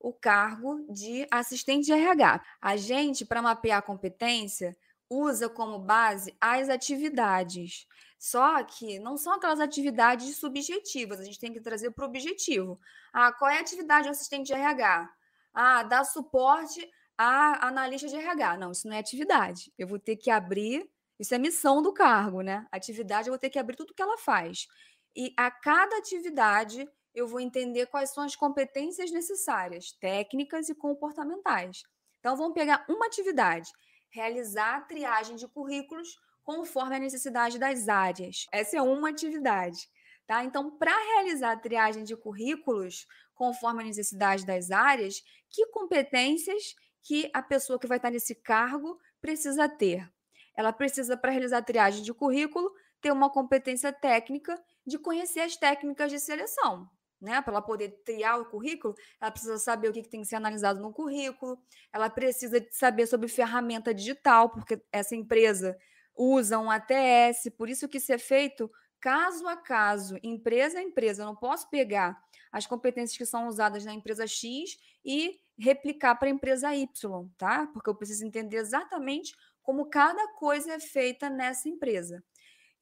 o 0.00 0.12
cargo 0.12 0.84
de 0.88 1.26
assistente 1.30 1.86
de 1.86 1.92
RH. 1.92 2.42
A 2.60 2.76
gente, 2.76 3.24
para 3.24 3.42
mapear 3.42 3.78
a 3.78 3.82
competência, 3.82 4.76
usa 5.08 5.48
como 5.48 5.78
base 5.78 6.34
as 6.40 6.68
atividades. 6.68 7.86
Só 8.18 8.62
que 8.64 8.98
não 8.98 9.16
são 9.16 9.34
aquelas 9.34 9.60
atividades 9.60 10.36
subjetivas, 10.36 11.20
a 11.20 11.24
gente 11.24 11.38
tem 11.38 11.52
que 11.52 11.60
trazer 11.60 11.90
para 11.90 12.04
o 12.04 12.08
objetivo. 12.08 12.80
Ah, 13.12 13.32
qual 13.32 13.50
é 13.50 13.58
a 13.58 13.60
atividade 13.60 14.08
do 14.08 14.10
assistente 14.10 14.48
de 14.48 14.52
RH? 14.52 15.10
Ah, 15.52 15.82
dar 15.82 16.04
suporte 16.04 16.88
a 17.16 17.66
analista 17.66 18.08
de 18.08 18.16
RH. 18.16 18.56
Não, 18.56 18.72
isso 18.72 18.88
não 18.88 18.96
é 18.96 18.98
atividade. 18.98 19.72
Eu 19.78 19.86
vou 19.86 19.98
ter 19.98 20.16
que 20.16 20.30
abrir, 20.30 20.88
isso 21.18 21.34
é 21.34 21.38
missão 21.38 21.82
do 21.82 21.92
cargo, 21.92 22.40
né? 22.40 22.66
Atividade, 22.70 23.28
eu 23.28 23.32
vou 23.32 23.38
ter 23.38 23.50
que 23.50 23.58
abrir 23.58 23.76
tudo 23.76 23.94
que 23.94 24.02
ela 24.02 24.16
faz. 24.16 24.66
E 25.14 25.32
a 25.36 25.50
cada 25.50 25.96
atividade, 25.96 26.88
eu 27.14 27.26
vou 27.26 27.40
entender 27.40 27.86
quais 27.86 28.10
são 28.10 28.24
as 28.24 28.36
competências 28.36 29.10
necessárias, 29.10 29.92
técnicas 30.00 30.68
e 30.68 30.74
comportamentais. 30.74 31.82
Então, 32.18 32.36
vamos 32.36 32.54
pegar 32.54 32.84
uma 32.88 33.06
atividade, 33.06 33.70
realizar 34.10 34.76
a 34.76 34.80
triagem 34.80 35.36
de 35.36 35.48
currículos 35.48 36.08
conforme 36.42 36.96
a 36.96 36.98
necessidade 36.98 37.58
das 37.58 37.88
áreas. 37.88 38.46
Essa 38.52 38.78
é 38.78 38.82
uma 38.82 39.10
atividade. 39.10 39.88
Tá? 40.26 40.44
Então, 40.44 40.76
para 40.78 40.96
realizar 41.14 41.52
a 41.52 41.56
triagem 41.56 42.04
de 42.04 42.16
currículos 42.16 43.06
conforme 43.34 43.82
a 43.82 43.86
necessidade 43.86 44.44
das 44.44 44.70
áreas, 44.70 45.22
que 45.48 45.66
competências 45.66 46.74
que 47.02 47.30
a 47.32 47.42
pessoa 47.42 47.78
que 47.78 47.86
vai 47.86 47.96
estar 47.96 48.10
nesse 48.10 48.34
cargo 48.34 48.98
precisa 49.20 49.68
ter. 49.68 50.08
Ela 50.56 50.72
precisa, 50.72 51.16
para 51.16 51.30
realizar 51.30 51.58
a 51.58 51.62
triagem 51.62 52.02
de 52.02 52.12
currículo, 52.12 52.70
ter 53.00 53.10
uma 53.10 53.30
competência 53.30 53.92
técnica 53.92 54.62
de 54.86 54.98
conhecer 54.98 55.40
as 55.40 55.56
técnicas 55.56 56.10
de 56.10 56.20
seleção. 56.20 56.88
Né? 57.20 57.42
Para 57.42 57.52
ela 57.52 57.62
poder 57.62 58.00
triar 58.04 58.40
o 58.40 58.46
currículo, 58.46 58.94
ela 59.20 59.30
precisa 59.30 59.58
saber 59.58 59.88
o 59.88 59.92
que 59.92 60.02
tem 60.08 60.22
que 60.22 60.26
ser 60.26 60.36
analisado 60.36 60.80
no 60.80 60.92
currículo, 60.92 61.58
ela 61.92 62.08
precisa 62.08 62.64
saber 62.70 63.06
sobre 63.06 63.28
ferramenta 63.28 63.92
digital, 63.92 64.48
porque 64.48 64.80
essa 64.90 65.14
empresa 65.14 65.76
usa 66.16 66.58
um 66.58 66.70
ATS, 66.70 67.50
por 67.56 67.68
isso 67.68 67.88
que 67.88 67.98
isso 67.98 68.12
é 68.12 68.18
feito 68.18 68.70
caso 69.00 69.48
a 69.48 69.56
caso, 69.56 70.18
empresa 70.22 70.78
a 70.78 70.82
empresa. 70.82 71.22
Eu 71.22 71.26
não 71.26 71.36
posso 71.36 71.68
pegar 71.70 72.20
as 72.52 72.66
competências 72.66 73.16
que 73.16 73.26
são 73.26 73.48
usadas 73.48 73.84
na 73.84 73.94
empresa 73.94 74.26
X 74.26 74.76
e 75.04 75.40
replicar 75.58 76.16
para 76.16 76.28
a 76.28 76.30
empresa 76.30 76.74
Y, 76.74 77.28
tá? 77.36 77.66
Porque 77.72 77.88
eu 77.88 77.94
preciso 77.94 78.24
entender 78.24 78.56
exatamente 78.56 79.34
como 79.62 79.88
cada 79.88 80.28
coisa 80.34 80.74
é 80.74 80.80
feita 80.80 81.30
nessa 81.30 81.68
empresa. 81.68 82.22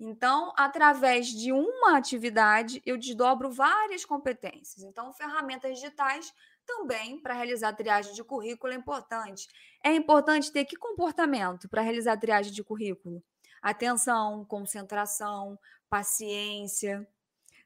Então, 0.00 0.52
através 0.56 1.26
de 1.26 1.52
uma 1.52 1.96
atividade, 1.96 2.80
eu 2.86 2.96
desdobro 2.96 3.50
várias 3.50 4.04
competências. 4.04 4.84
Então, 4.84 5.12
ferramentas 5.12 5.74
digitais 5.74 6.32
também 6.64 7.18
para 7.18 7.34
realizar 7.34 7.72
triagem 7.72 8.12
de 8.12 8.22
currículo 8.22 8.72
é 8.72 8.76
importante. 8.76 9.48
É 9.82 9.92
importante 9.92 10.52
ter 10.52 10.64
que 10.64 10.76
comportamento 10.76 11.68
para 11.68 11.82
realizar 11.82 12.16
triagem 12.16 12.52
de 12.52 12.62
currículo? 12.62 13.22
Atenção, 13.60 14.44
concentração, 14.44 15.58
paciência. 15.90 17.08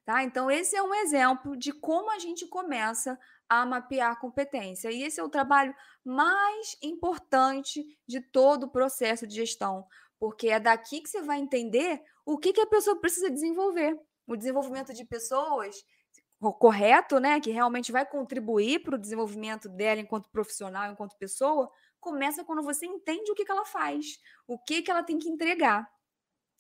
Tá? 0.04 0.22
Então, 0.22 0.50
esse 0.50 0.74
é 0.74 0.82
um 0.82 0.94
exemplo 0.94 1.56
de 1.56 1.72
como 1.72 2.10
a 2.10 2.18
gente 2.18 2.46
começa 2.46 3.18
a 3.48 3.66
mapear 3.66 4.18
competência. 4.18 4.90
E 4.90 5.02
esse 5.02 5.20
é 5.20 5.22
o 5.22 5.28
trabalho 5.28 5.74
mais 6.04 6.76
importante 6.82 7.84
de 8.06 8.20
todo 8.20 8.64
o 8.64 8.70
processo 8.70 9.26
de 9.26 9.34
gestão, 9.34 9.86
porque 10.22 10.50
é 10.50 10.60
daqui 10.60 11.00
que 11.00 11.08
você 11.08 11.20
vai 11.20 11.40
entender 11.40 12.00
o 12.24 12.38
que, 12.38 12.52
que 12.52 12.60
a 12.60 12.66
pessoa 12.68 13.00
precisa 13.00 13.28
desenvolver. 13.28 13.98
O 14.24 14.36
desenvolvimento 14.36 14.94
de 14.94 15.04
pessoas 15.04 15.74
correto, 16.60 17.18
né, 17.18 17.40
que 17.40 17.50
realmente 17.50 17.90
vai 17.90 18.06
contribuir 18.06 18.84
para 18.84 18.94
o 18.94 18.98
desenvolvimento 18.98 19.68
dela 19.68 20.00
enquanto 20.00 20.30
profissional, 20.30 20.92
enquanto 20.92 21.18
pessoa, 21.18 21.68
começa 21.98 22.44
quando 22.44 22.62
você 22.62 22.86
entende 22.86 23.32
o 23.32 23.34
que, 23.34 23.44
que 23.44 23.50
ela 23.50 23.64
faz, 23.64 24.20
o 24.46 24.56
que, 24.56 24.82
que 24.82 24.92
ela 24.92 25.02
tem 25.02 25.18
que 25.18 25.28
entregar. 25.28 25.90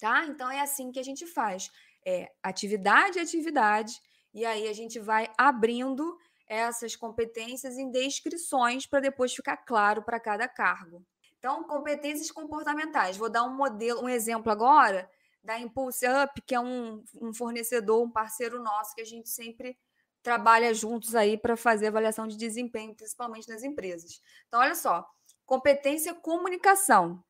Tá? 0.00 0.24
Então 0.26 0.50
é 0.50 0.60
assim 0.60 0.90
que 0.90 0.98
a 0.98 1.04
gente 1.04 1.24
faz. 1.24 1.70
É 2.04 2.32
atividade, 2.42 3.20
atividade, 3.20 3.94
e 4.34 4.44
aí 4.44 4.66
a 4.66 4.72
gente 4.72 4.98
vai 4.98 5.32
abrindo 5.38 6.18
essas 6.48 6.96
competências 6.96 7.78
em 7.78 7.92
descrições 7.92 8.88
para 8.88 8.98
depois 8.98 9.32
ficar 9.32 9.58
claro 9.58 10.02
para 10.02 10.18
cada 10.18 10.48
cargo. 10.48 11.06
Então, 11.42 11.64
competências 11.64 12.30
comportamentais. 12.30 13.16
Vou 13.16 13.28
dar 13.28 13.42
um 13.42 13.52
modelo, 13.52 14.04
um 14.04 14.08
exemplo 14.08 14.52
agora 14.52 15.10
da 15.42 15.58
Impulse 15.58 16.06
Up, 16.06 16.40
que 16.42 16.54
é 16.54 16.60
um, 16.60 17.02
um 17.20 17.34
fornecedor, 17.34 18.00
um 18.00 18.08
parceiro 18.08 18.62
nosso 18.62 18.94
que 18.94 19.00
a 19.00 19.04
gente 19.04 19.28
sempre 19.28 19.76
trabalha 20.22 20.72
juntos 20.72 21.16
aí 21.16 21.36
para 21.36 21.56
fazer 21.56 21.88
avaliação 21.88 22.28
de 22.28 22.36
desempenho, 22.36 22.94
principalmente 22.94 23.48
nas 23.48 23.64
empresas. 23.64 24.22
Então, 24.46 24.60
olha 24.60 24.76
só, 24.76 25.04
competência 25.44 26.14
comunicação. 26.14 27.20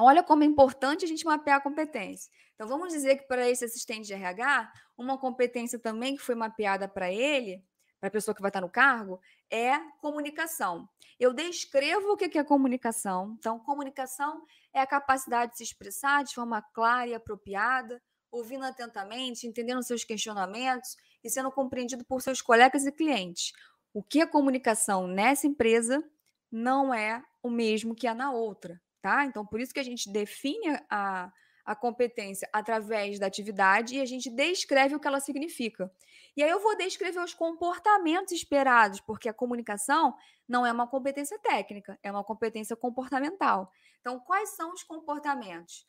Olha 0.00 0.24
como 0.24 0.42
é 0.42 0.46
importante 0.46 1.04
a 1.04 1.08
gente 1.08 1.24
mapear 1.24 1.58
a 1.58 1.62
competência. 1.62 2.28
Então, 2.56 2.66
vamos 2.66 2.92
dizer 2.92 3.18
que 3.18 3.28
para 3.28 3.48
esse 3.48 3.64
assistente 3.64 4.08
de 4.08 4.14
RH, 4.14 4.72
uma 4.98 5.16
competência 5.16 5.78
também 5.78 6.16
que 6.16 6.22
foi 6.22 6.34
mapeada 6.34 6.88
para 6.88 7.08
ele, 7.08 7.64
para 8.04 8.08
a 8.08 8.12
pessoa 8.12 8.34
que 8.34 8.42
vai 8.42 8.50
estar 8.50 8.60
no 8.60 8.68
cargo, 8.68 9.18
é 9.50 9.78
comunicação. 9.98 10.86
Eu 11.18 11.32
descrevo 11.32 12.12
o 12.12 12.16
que 12.18 12.38
é 12.38 12.44
comunicação. 12.44 13.34
Então, 13.38 13.58
comunicação 13.58 14.44
é 14.74 14.80
a 14.80 14.86
capacidade 14.86 15.52
de 15.52 15.58
se 15.58 15.64
expressar 15.64 16.22
de 16.22 16.34
forma 16.34 16.60
clara 16.60 17.08
e 17.08 17.14
apropriada, 17.14 18.02
ouvindo 18.30 18.64
atentamente, 18.66 19.46
entendendo 19.46 19.82
seus 19.82 20.04
questionamentos 20.04 20.96
e 21.22 21.30
sendo 21.30 21.50
compreendido 21.50 22.04
por 22.04 22.20
seus 22.20 22.42
colegas 22.42 22.84
e 22.84 22.92
clientes. 22.92 23.52
O 23.94 24.02
que 24.02 24.20
é 24.20 24.26
comunicação 24.26 25.06
nessa 25.06 25.46
empresa 25.46 26.04
não 26.52 26.92
é 26.92 27.24
o 27.42 27.48
mesmo 27.48 27.94
que 27.94 28.06
é 28.06 28.12
na 28.12 28.32
outra, 28.32 28.78
tá? 29.00 29.24
Então, 29.24 29.46
por 29.46 29.60
isso 29.60 29.72
que 29.72 29.80
a 29.80 29.84
gente 29.84 30.12
define 30.12 30.78
a, 30.90 31.32
a 31.64 31.74
competência 31.74 32.48
através 32.52 33.18
da 33.18 33.26
atividade 33.26 33.96
e 33.96 34.00
a 34.00 34.04
gente 34.04 34.28
descreve 34.28 34.94
o 34.94 35.00
que 35.00 35.08
ela 35.08 35.20
significa. 35.20 35.90
E 36.36 36.42
aí 36.42 36.50
eu 36.50 36.60
vou 36.60 36.76
descrever 36.76 37.20
os 37.20 37.32
comportamentos 37.32 38.32
esperados, 38.32 39.00
porque 39.00 39.28
a 39.28 39.34
comunicação 39.34 40.14
não 40.46 40.66
é 40.66 40.72
uma 40.72 40.86
competência 40.86 41.38
técnica, 41.38 41.98
é 42.02 42.10
uma 42.10 42.24
competência 42.24 42.76
comportamental. 42.76 43.72
Então, 44.00 44.20
quais 44.20 44.50
são 44.50 44.72
os 44.72 44.82
comportamentos? 44.82 45.86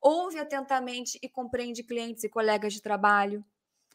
Ouve 0.00 0.38
atentamente 0.38 1.18
e 1.22 1.28
compreende 1.28 1.84
clientes 1.84 2.24
e 2.24 2.28
colegas 2.28 2.72
de 2.72 2.82
trabalho. 2.82 3.44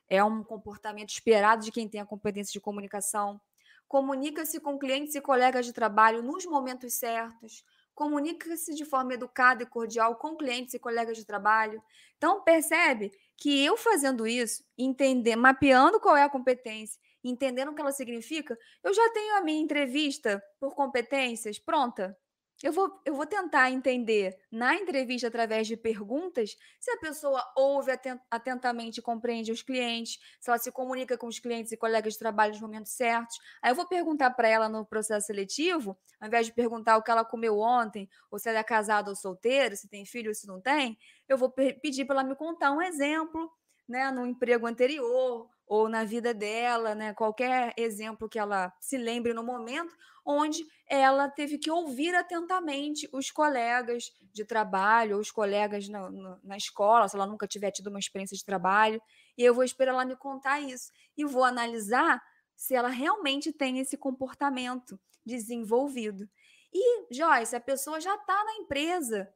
É 0.07 0.23
um 0.23 0.41
comportamento 0.41 1.09
esperado 1.09 1.65
de 1.65 1.71
quem 1.71 1.89
tem 1.89 1.99
a 1.99 2.05
competência 2.05 2.53
de 2.53 2.61
comunicação. 2.61 3.41
Comunica-se 3.89 4.61
com 4.61 4.77
clientes 4.77 5.15
e 5.15 5.21
colegas 5.21 5.65
de 5.65 5.73
trabalho 5.73 6.23
nos 6.23 6.45
momentos 6.45 6.93
certos 6.93 7.65
comunica-se 7.97 8.75
de 8.75 8.85
forma 8.85 9.15
educada 9.15 9.63
e 9.63 9.65
cordial 9.65 10.17
com 10.17 10.37
clientes 10.37 10.75
e 10.75 10.79
colegas 10.79 11.17
de 11.17 11.25
trabalho. 11.25 11.81
Então, 12.15 12.43
percebe 12.43 13.11
que 13.35 13.65
eu 13.65 13.75
fazendo 13.75 14.27
isso, 14.27 14.63
entender, 14.77 15.35
mapeando 15.35 15.99
qual 15.99 16.15
é 16.15 16.21
a 16.21 16.29
competência, 16.29 17.01
entendendo 17.23 17.71
o 17.71 17.73
que 17.73 17.81
ela 17.81 17.91
significa, 17.91 18.55
eu 18.83 18.93
já 18.93 19.09
tenho 19.09 19.37
a 19.37 19.41
minha 19.41 19.59
entrevista 19.59 20.41
por 20.59 20.75
competências 20.75 21.57
pronta. 21.57 22.15
Eu 22.63 22.73
vou, 22.73 22.99
eu 23.05 23.13
vou 23.13 23.27
tentar 23.27 23.69
entender 23.69 24.35
na 24.51 24.75
entrevista, 24.75 25.27
através 25.27 25.67
de 25.67 25.77
perguntas, 25.77 26.57
se 26.79 26.89
a 26.89 26.97
pessoa 26.97 27.43
ouve 27.55 27.91
atentamente 28.31 28.99
e 28.99 29.03
compreende 29.03 29.51
os 29.51 29.61
clientes, 29.61 30.19
se 30.39 30.49
ela 30.49 30.57
se 30.57 30.71
comunica 30.71 31.15
com 31.17 31.27
os 31.27 31.37
clientes 31.37 31.71
e 31.71 31.77
colegas 31.77 32.13
de 32.13 32.19
trabalho 32.19 32.53
nos 32.53 32.61
momentos 32.61 32.93
certos. 32.93 33.37
Aí 33.61 33.69
eu 33.71 33.75
vou 33.75 33.87
perguntar 33.87 34.31
para 34.31 34.47
ela 34.47 34.67
no 34.67 34.83
processo 34.83 35.27
seletivo, 35.27 35.95
ao 36.19 36.27
invés 36.27 36.47
de 36.47 36.53
perguntar 36.53 36.97
o 36.97 37.03
que 37.03 37.11
ela 37.11 37.23
comeu 37.23 37.59
ontem, 37.59 38.09
ou 38.31 38.39
se 38.39 38.49
ela 38.49 38.57
é 38.57 38.63
casada 38.63 39.11
ou 39.11 39.15
solteira, 39.15 39.75
se 39.75 39.87
tem 39.87 40.03
filho 40.03 40.29
ou 40.29 40.35
se 40.35 40.47
não 40.47 40.59
tem, 40.59 40.97
eu 41.29 41.37
vou 41.37 41.51
pedir 41.51 42.05
para 42.05 42.21
ela 42.21 42.23
me 42.23 42.35
contar 42.35 42.71
um 42.71 42.81
exemplo 42.81 43.51
né, 43.87 44.09
no 44.09 44.25
emprego 44.25 44.65
anterior 44.65 45.47
ou 45.67 45.89
na 45.89 46.03
vida 46.03 46.33
dela, 46.33 46.95
né, 46.95 47.13
qualquer 47.13 47.73
exemplo 47.77 48.29
que 48.29 48.39
ela 48.39 48.73
se 48.79 48.97
lembre 48.97 49.33
no 49.33 49.43
momento, 49.43 49.93
onde 50.25 50.65
ela 50.87 51.29
teve 51.29 51.57
que 51.57 51.69
ouvir 51.69 52.15
atentamente 52.15 53.07
os 53.11 53.29
colegas 53.29 54.11
de 54.33 54.45
trabalho, 54.45 55.15
ou 55.15 55.21
os 55.21 55.31
colegas 55.31 55.87
na, 55.89 56.09
na, 56.09 56.39
na 56.43 56.57
escola, 56.57 57.07
se 57.07 57.15
ela 57.15 57.25
nunca 57.25 57.47
tiver 57.47 57.71
tido 57.71 57.87
uma 57.87 57.99
experiência 57.99 58.35
de 58.35 58.43
trabalho, 58.43 59.01
e 59.37 59.43
eu 59.43 59.53
vou 59.53 59.63
esperar 59.63 59.91
ela 59.91 60.05
me 60.05 60.15
contar 60.15 60.59
isso 60.59 60.91
e 61.15 61.25
vou 61.25 61.43
analisar 61.43 62.21
se 62.55 62.73
ela 62.73 62.89
realmente 62.89 63.53
tem 63.53 63.79
esse 63.79 63.97
comportamento 63.97 64.99
desenvolvido. 65.25 66.27
E, 66.73 67.13
Joyce, 67.13 67.55
a 67.55 67.61
pessoa 67.61 67.99
já 68.01 68.15
está 68.15 68.43
na 68.43 68.55
empresa 68.55 69.31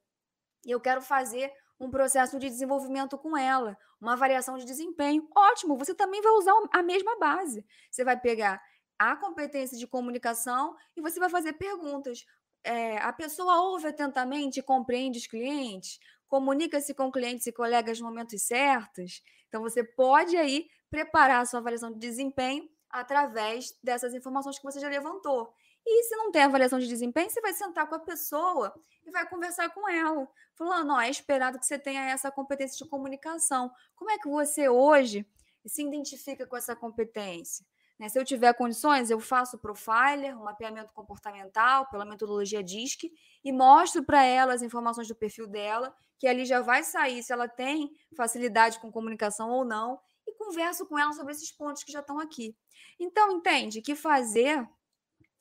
e 0.65 0.71
eu 0.71 0.79
quero 0.79 1.01
fazer 1.01 1.51
um 1.81 1.89
processo 1.89 2.37
de 2.37 2.47
desenvolvimento 2.47 3.17
com 3.17 3.35
ela, 3.35 3.75
uma 3.99 4.15
variação 4.15 4.55
de 4.55 4.65
desempenho. 4.65 5.27
Ótimo, 5.35 5.75
você 5.75 5.95
também 5.95 6.21
vai 6.21 6.31
usar 6.33 6.53
a 6.71 6.83
mesma 6.83 7.17
base. 7.17 7.65
Você 7.89 8.03
vai 8.03 8.17
pegar 8.19 8.61
a 8.99 9.15
competência 9.15 9.75
de 9.75 9.87
comunicação 9.87 10.75
e 10.95 11.01
você 11.01 11.19
vai 11.19 11.27
fazer 11.27 11.53
perguntas. 11.53 12.23
É, 12.63 12.99
a 12.99 13.11
pessoa 13.11 13.63
ouve 13.63 13.87
atentamente 13.87 14.59
e 14.59 14.63
compreende 14.63 15.17
os 15.17 15.25
clientes, 15.25 15.99
comunica-se 16.27 16.93
com 16.93 17.11
clientes 17.11 17.47
e 17.47 17.51
colegas 17.51 17.99
nos 17.99 18.07
momentos 18.07 18.39
certos. 18.43 19.23
Então, 19.47 19.63
você 19.63 19.83
pode 19.83 20.37
aí 20.37 20.69
preparar 20.87 21.41
a 21.41 21.45
sua 21.45 21.59
avaliação 21.59 21.91
de 21.91 21.97
desempenho 21.97 22.69
através 22.91 23.75
dessas 23.83 24.13
informações 24.13 24.59
que 24.59 24.63
você 24.63 24.79
já 24.79 24.87
levantou. 24.87 25.51
E 25.85 26.03
se 26.03 26.15
não 26.15 26.31
tem 26.31 26.43
avaliação 26.43 26.79
de 26.79 26.87
desempenho, 26.87 27.29
você 27.29 27.41
vai 27.41 27.53
sentar 27.53 27.87
com 27.87 27.95
a 27.95 27.99
pessoa 27.99 28.73
e 29.05 29.11
vai 29.11 29.27
conversar 29.27 29.69
com 29.69 29.89
ela, 29.89 30.27
falando: 30.55 30.93
ó, 30.93 31.01
é 31.01 31.09
esperado 31.09 31.59
que 31.59 31.65
você 31.65 31.79
tenha 31.79 32.09
essa 32.09 32.31
competência 32.31 32.83
de 32.83 32.89
comunicação. 32.89 33.71
Como 33.95 34.11
é 34.11 34.17
que 34.17 34.29
você 34.29 34.69
hoje 34.69 35.25
se 35.65 35.83
identifica 35.83 36.45
com 36.45 36.55
essa 36.55 36.75
competência? 36.75 37.65
Né? 38.01 38.09
Se 38.09 38.19
eu 38.19 38.25
tiver 38.25 38.51
condições, 38.53 39.11
eu 39.11 39.19
faço 39.19 39.59
profiler, 39.59 40.35
um 40.35 40.43
mapeamento 40.43 40.91
comportamental 40.91 41.87
pela 41.89 42.03
metodologia 42.03 42.63
DISC 42.63 43.11
e 43.43 43.51
mostro 43.51 44.03
para 44.03 44.23
ela 44.23 44.53
as 44.55 44.63
informações 44.63 45.07
do 45.07 45.15
perfil 45.15 45.45
dela, 45.45 45.95
que 46.17 46.27
ali 46.27 46.43
já 46.43 46.61
vai 46.61 46.83
sair 46.83 47.21
se 47.21 47.31
ela 47.31 47.47
tem 47.47 47.91
facilidade 48.17 48.79
com 48.79 48.91
comunicação 48.91 49.51
ou 49.51 49.63
não, 49.63 49.99
e 50.27 50.33
converso 50.33 50.85
com 50.87 50.97
ela 50.97 51.13
sobre 51.13 51.31
esses 51.31 51.51
pontos 51.51 51.83
que 51.83 51.91
já 51.91 51.99
estão 51.99 52.19
aqui. 52.19 52.55
Então, 52.99 53.31
entende 53.31 53.83
que 53.83 53.95
fazer 53.95 54.67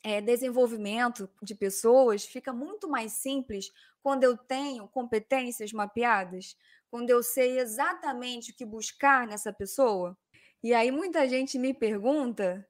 é, 0.02 0.20
desenvolvimento 0.20 1.28
de 1.42 1.54
pessoas 1.54 2.24
fica 2.24 2.52
muito 2.52 2.88
mais 2.88 3.12
simples 3.12 3.70
quando 4.02 4.24
eu 4.24 4.36
tenho 4.36 4.88
competências 4.88 5.72
mapeadas, 5.72 6.56
quando 6.90 7.10
eu 7.10 7.22
sei 7.22 7.58
exatamente 7.58 8.50
o 8.50 8.54
que 8.54 8.64
buscar 8.64 9.26
nessa 9.26 9.52
pessoa. 9.52 10.16
E 10.62 10.74
aí 10.74 10.90
muita 10.90 11.28
gente 11.28 11.58
me 11.58 11.72
pergunta 11.72 12.66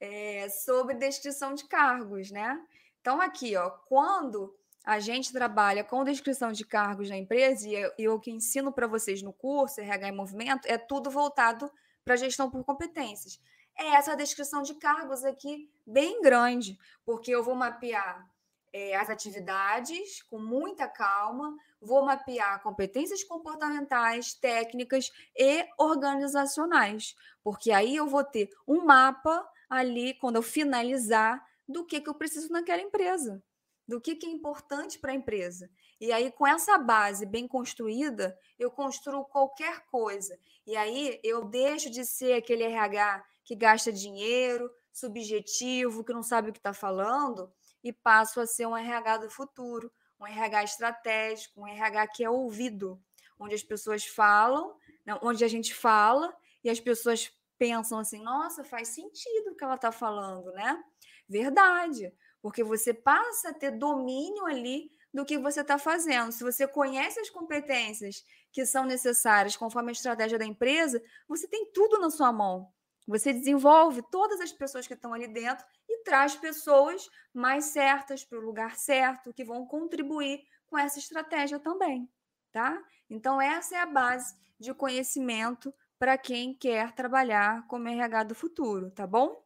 é, 0.00 0.48
sobre 0.48 0.94
descrição 0.94 1.54
de 1.54 1.64
cargos, 1.64 2.30
né? 2.30 2.60
Então 3.00 3.20
aqui, 3.20 3.56
ó, 3.56 3.70
quando 3.70 4.54
a 4.84 5.00
gente 5.00 5.32
trabalha 5.32 5.82
com 5.82 6.04
descrição 6.04 6.52
de 6.52 6.64
cargos 6.64 7.08
na 7.08 7.16
empresa 7.16 7.66
e 7.98 8.08
o 8.08 8.20
que 8.20 8.30
ensino 8.30 8.72
para 8.72 8.86
vocês 8.86 9.22
no 9.22 9.32
curso 9.32 9.80
RH 9.80 10.08
em 10.08 10.16
Movimento 10.16 10.66
é 10.66 10.78
tudo 10.78 11.10
voltado 11.10 11.70
para 12.04 12.16
gestão 12.16 12.50
por 12.50 12.64
competências 12.64 13.40
é 13.78 13.88
essa 13.94 14.16
descrição 14.16 14.62
de 14.62 14.74
cargos 14.74 15.24
aqui 15.24 15.70
bem 15.86 16.20
grande, 16.22 16.78
porque 17.04 17.30
eu 17.30 17.44
vou 17.44 17.54
mapear 17.54 18.28
é, 18.72 18.96
as 18.96 19.08
atividades 19.08 20.22
com 20.22 20.38
muita 20.38 20.88
calma, 20.88 21.56
vou 21.80 22.04
mapear 22.04 22.62
competências 22.62 23.22
comportamentais, 23.22 24.34
técnicas 24.34 25.10
e 25.36 25.66
organizacionais, 25.78 27.14
porque 27.42 27.70
aí 27.70 27.96
eu 27.96 28.06
vou 28.06 28.24
ter 28.24 28.50
um 28.66 28.84
mapa 28.84 29.46
ali, 29.68 30.14
quando 30.14 30.36
eu 30.36 30.42
finalizar, 30.42 31.44
do 31.68 31.84
que, 31.84 32.00
que 32.00 32.08
eu 32.08 32.14
preciso 32.14 32.52
naquela 32.52 32.82
empresa, 32.82 33.42
do 33.86 34.00
que, 34.00 34.14
que 34.14 34.26
é 34.26 34.30
importante 34.30 34.98
para 34.98 35.12
a 35.12 35.14
empresa. 35.14 35.70
E 36.00 36.12
aí, 36.12 36.30
com 36.30 36.46
essa 36.46 36.76
base 36.76 37.24
bem 37.24 37.48
construída, 37.48 38.38
eu 38.58 38.70
construo 38.70 39.24
qualquer 39.24 39.86
coisa. 39.86 40.38
E 40.66 40.76
aí, 40.76 41.18
eu 41.24 41.44
deixo 41.44 41.90
de 41.90 42.04
ser 42.04 42.34
aquele 42.34 42.64
RH 42.64 43.24
que 43.46 43.54
gasta 43.54 43.92
dinheiro, 43.92 44.68
subjetivo, 44.92 46.02
que 46.04 46.12
não 46.12 46.22
sabe 46.22 46.50
o 46.50 46.52
que 46.52 46.58
está 46.58 46.74
falando, 46.74 47.50
e 47.82 47.92
passo 47.92 48.40
a 48.40 48.46
ser 48.46 48.66
um 48.66 48.76
RH 48.76 49.18
do 49.18 49.30
futuro, 49.30 49.90
um 50.18 50.26
RH 50.26 50.64
estratégico, 50.64 51.60
um 51.60 51.66
RH 51.66 52.08
que 52.08 52.24
é 52.24 52.28
ouvido, 52.28 53.00
onde 53.38 53.54
as 53.54 53.62
pessoas 53.62 54.04
falam, 54.04 54.76
onde 55.22 55.44
a 55.44 55.48
gente 55.48 55.72
fala 55.72 56.36
e 56.64 56.68
as 56.68 56.80
pessoas 56.80 57.32
pensam 57.56 58.00
assim: 58.00 58.20
nossa, 58.20 58.64
faz 58.64 58.88
sentido 58.88 59.52
o 59.52 59.54
que 59.54 59.62
ela 59.62 59.76
está 59.76 59.92
falando, 59.92 60.50
né? 60.52 60.82
Verdade, 61.28 62.12
porque 62.42 62.64
você 62.64 62.92
passa 62.92 63.50
a 63.50 63.54
ter 63.54 63.70
domínio 63.70 64.44
ali 64.44 64.90
do 65.14 65.24
que 65.24 65.38
você 65.38 65.60
está 65.60 65.78
fazendo. 65.78 66.32
Se 66.32 66.42
você 66.42 66.66
conhece 66.66 67.20
as 67.20 67.30
competências 67.30 68.24
que 68.50 68.66
são 68.66 68.84
necessárias 68.84 69.56
conforme 69.56 69.90
a 69.90 69.92
estratégia 69.92 70.38
da 70.38 70.44
empresa, 70.44 71.00
você 71.28 71.46
tem 71.46 71.70
tudo 71.72 72.00
na 72.00 72.10
sua 72.10 72.32
mão 72.32 72.74
Você 73.06 73.32
desenvolve 73.32 74.02
todas 74.10 74.40
as 74.40 74.52
pessoas 74.52 74.86
que 74.86 74.94
estão 74.94 75.12
ali 75.12 75.28
dentro 75.28 75.64
e 75.88 76.02
traz 76.02 76.34
pessoas 76.34 77.08
mais 77.32 77.66
certas 77.66 78.24
para 78.24 78.38
o 78.38 78.42
lugar 78.42 78.76
certo, 78.76 79.32
que 79.32 79.44
vão 79.44 79.66
contribuir 79.66 80.40
com 80.66 80.76
essa 80.76 80.98
estratégia 80.98 81.60
também, 81.60 82.10
tá? 82.50 82.82
Então, 83.08 83.40
essa 83.40 83.76
é 83.76 83.80
a 83.80 83.86
base 83.86 84.34
de 84.58 84.74
conhecimento 84.74 85.72
para 85.98 86.18
quem 86.18 86.54
quer 86.54 86.92
trabalhar 86.92 87.66
como 87.68 87.88
RH 87.88 88.24
do 88.24 88.34
futuro, 88.34 88.90
tá 88.90 89.06
bom? 89.06 89.42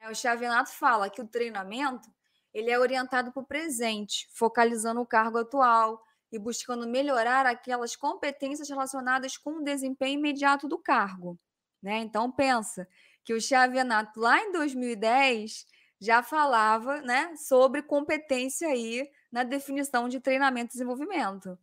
É, 0.00 0.10
o 0.10 0.14
Xavenato 0.14 0.70
fala 0.70 1.10
que 1.10 1.22
o 1.22 1.26
treinamento 1.26 2.08
ele 2.52 2.70
é 2.70 2.78
orientado 2.78 3.32
para 3.32 3.42
o 3.42 3.46
presente, 3.46 4.28
focalizando 4.32 5.00
o 5.00 5.06
cargo 5.06 5.38
atual 5.38 6.00
e 6.30 6.38
buscando 6.38 6.86
melhorar 6.86 7.46
aquelas 7.46 7.96
competências 7.96 8.68
relacionadas 8.68 9.36
com 9.36 9.58
o 9.58 9.64
desempenho 9.64 10.18
imediato 10.18 10.68
do 10.68 10.78
cargo. 10.78 11.38
Né? 11.84 11.98
Então 11.98 12.32
pensa 12.32 12.88
que 13.22 13.34
o 13.34 13.40
Xavenato 13.40 14.18
lá 14.18 14.40
em 14.40 14.50
2010 14.52 15.66
já 16.00 16.22
falava 16.22 17.02
né, 17.02 17.36
sobre 17.36 17.82
competência 17.82 18.68
aí 18.68 19.06
na 19.30 19.42
definição 19.42 20.08
de 20.08 20.18
treinamento 20.18 20.70
e 20.70 20.72
desenvolvimento. 20.72 21.58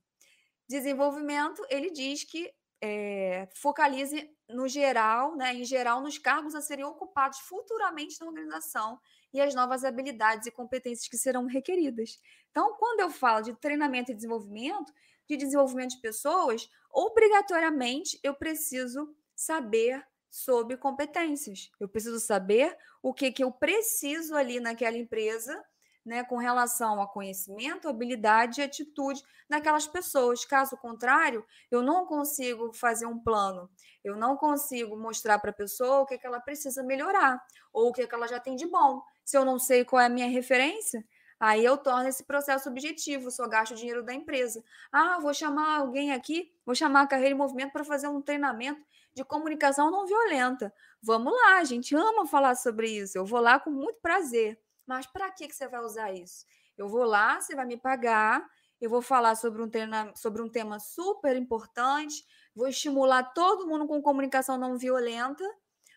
Desenvolvimento, 0.69 1.65
ele 1.71 1.89
diz 1.89 2.23
que 2.23 2.53
é, 2.79 3.49
focalize 3.55 4.29
no 4.47 4.67
geral, 4.67 5.35
né, 5.35 5.55
em 5.55 5.65
geral, 5.65 6.01
nos 6.01 6.19
cargos 6.19 6.53
a 6.53 6.61
serem 6.61 6.85
ocupados 6.85 7.39
futuramente 7.39 8.21
na 8.21 8.27
organização 8.27 8.99
e 9.33 9.41
as 9.41 9.55
novas 9.55 9.83
habilidades 9.83 10.45
e 10.45 10.51
competências 10.51 11.07
que 11.07 11.17
serão 11.17 11.47
requeridas. 11.47 12.19
Então, 12.51 12.75
quando 12.77 12.99
eu 12.99 13.09
falo 13.09 13.41
de 13.41 13.55
treinamento 13.55 14.11
e 14.11 14.15
desenvolvimento, 14.15 14.93
de 15.27 15.35
desenvolvimento 15.35 15.95
de 15.95 16.01
pessoas, 16.01 16.69
obrigatoriamente 16.91 18.19
eu 18.23 18.35
preciso 18.35 19.15
saber 19.35 20.05
sobre 20.31 20.77
competências. 20.77 21.69
Eu 21.77 21.89
preciso 21.89 22.19
saber 22.19 22.75
o 23.03 23.13
que, 23.13 23.31
que 23.31 23.43
eu 23.43 23.51
preciso 23.51 24.33
ali 24.33 24.61
naquela 24.61 24.97
empresa 24.97 25.61
né, 26.05 26.23
com 26.23 26.37
relação 26.37 27.01
a 27.01 27.07
conhecimento, 27.07 27.87
habilidade 27.87 28.59
e 28.59 28.63
atitude 28.63 29.21
daquelas 29.47 29.85
pessoas. 29.85 30.45
Caso 30.45 30.75
contrário, 30.77 31.45
eu 31.69 31.83
não 31.83 32.05
consigo 32.05 32.73
fazer 32.73 33.05
um 33.05 33.19
plano, 33.19 33.69
eu 34.03 34.15
não 34.15 34.35
consigo 34.35 34.97
mostrar 34.97 35.37
para 35.39 35.51
a 35.51 35.53
pessoa 35.53 35.99
o 35.99 36.05
que, 36.05 36.17
que 36.17 36.25
ela 36.25 36.39
precisa 36.39 36.81
melhorar 36.81 37.39
ou 37.71 37.89
o 37.89 37.93
que, 37.93 38.07
que 38.07 38.15
ela 38.15 38.27
já 38.27 38.39
tem 38.39 38.55
de 38.55 38.65
bom. 38.65 39.01
Se 39.23 39.37
eu 39.37 39.45
não 39.45 39.59
sei 39.59 39.85
qual 39.85 40.01
é 40.01 40.05
a 40.05 40.09
minha 40.09 40.27
referência, 40.27 41.05
aí 41.41 41.65
eu 41.65 41.75
torno 41.75 42.07
esse 42.07 42.23
processo 42.23 42.69
objetivo, 42.69 43.31
só 43.31 43.47
gasto 43.47 43.71
o 43.71 43.75
dinheiro 43.75 44.03
da 44.03 44.13
empresa. 44.13 44.63
Ah, 44.91 45.17
vou 45.19 45.33
chamar 45.33 45.79
alguém 45.79 46.11
aqui, 46.11 46.53
vou 46.63 46.75
chamar 46.75 47.01
a 47.01 47.07
Carreira 47.07 47.33
em 47.33 47.37
Movimento 47.37 47.71
para 47.71 47.83
fazer 47.83 48.07
um 48.07 48.21
treinamento 48.21 48.79
de 49.11 49.25
comunicação 49.25 49.89
não 49.89 50.05
violenta. 50.05 50.71
Vamos 51.01 51.33
lá, 51.33 51.57
a 51.57 51.63
gente 51.63 51.95
ama 51.95 52.27
falar 52.27 52.53
sobre 52.55 52.89
isso. 52.89 53.17
Eu 53.17 53.25
vou 53.25 53.39
lá 53.39 53.59
com 53.59 53.71
muito 53.71 53.99
prazer. 54.01 54.61
Mas 54.85 55.07
para 55.07 55.31
que, 55.31 55.47
que 55.47 55.55
você 55.55 55.67
vai 55.67 55.81
usar 55.81 56.13
isso? 56.13 56.45
Eu 56.77 56.87
vou 56.87 57.05
lá, 57.05 57.41
você 57.41 57.55
vai 57.55 57.65
me 57.65 57.77
pagar, 57.77 58.47
eu 58.79 58.89
vou 58.89 59.01
falar 59.01 59.35
sobre 59.35 59.61
um, 59.61 59.69
tema, 59.69 60.13
sobre 60.15 60.41
um 60.41 60.49
tema 60.49 60.79
super 60.79 61.35
importante, 61.35 62.23
vou 62.55 62.67
estimular 62.67 63.23
todo 63.33 63.67
mundo 63.67 63.87
com 63.87 64.01
comunicação 64.01 64.57
não 64.57 64.77
violenta. 64.77 65.43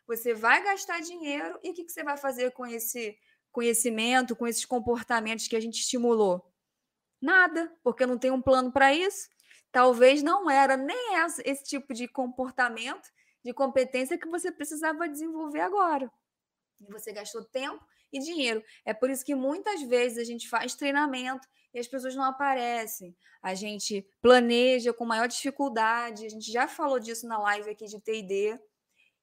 Você 0.07 0.35
vai 0.35 0.63
gastar 0.63 1.01
dinheiro 1.01 1.59
e 1.63 1.71
o 1.71 1.75
que, 1.75 1.85
que 1.85 1.93
você 1.93 2.03
vai 2.03 2.17
fazer 2.17 2.51
com 2.53 2.67
esse 2.67 3.17
conhecimento, 3.55 4.35
com 4.35 4.47
esses 4.47 4.67
comportamentos 4.67 5.47
que 5.47 5.57
a 5.57 5.61
gente 5.61 5.79
estimulou? 5.79 6.45
Nada, 7.23 7.73
porque 7.83 8.05
não 8.05 8.19
tem 8.19 8.31
um 8.31 8.43
plano 8.43 8.71
para 8.71 8.93
isso. 8.93 9.29
Talvez 9.73 10.23
não 10.23 10.51
era 10.51 10.77
nem 10.77 11.15
esse 11.45 11.65
tipo 11.65 11.95
de 11.95 12.07
comportamento, 12.07 13.09
de 13.43 13.55
competência 13.55 14.19
que 14.19 14.29
você 14.29 14.53
precisava 14.53 15.09
desenvolver 15.09 15.61
agora. 15.61 16.11
E 16.81 16.93
você 16.93 17.13
gastou 17.13 17.45
tempo 17.45 17.83
e 18.13 18.19
dinheiro. 18.19 18.63
É 18.85 18.93
por 18.93 19.09
isso 19.09 19.25
que 19.25 19.35
muitas 19.35 19.83
vezes 19.83 20.19
a 20.19 20.25
gente 20.25 20.49
faz 20.49 20.75
treinamento 20.75 21.47
e 21.73 21.79
as 21.79 21.87
pessoas 21.87 22.15
não 22.15 22.25
aparecem. 22.25 23.17
A 23.41 23.55
gente 23.55 24.07
planeja 24.21 24.93
com 24.93 25.05
maior 25.05 25.29
dificuldade. 25.29 26.27
A 26.27 26.29
gente 26.29 26.51
já 26.51 26.67
falou 26.67 26.99
disso 26.99 27.27
na 27.27 27.39
live 27.39 27.71
aqui 27.71 27.87
de 27.87 28.01
TD. 28.01 28.59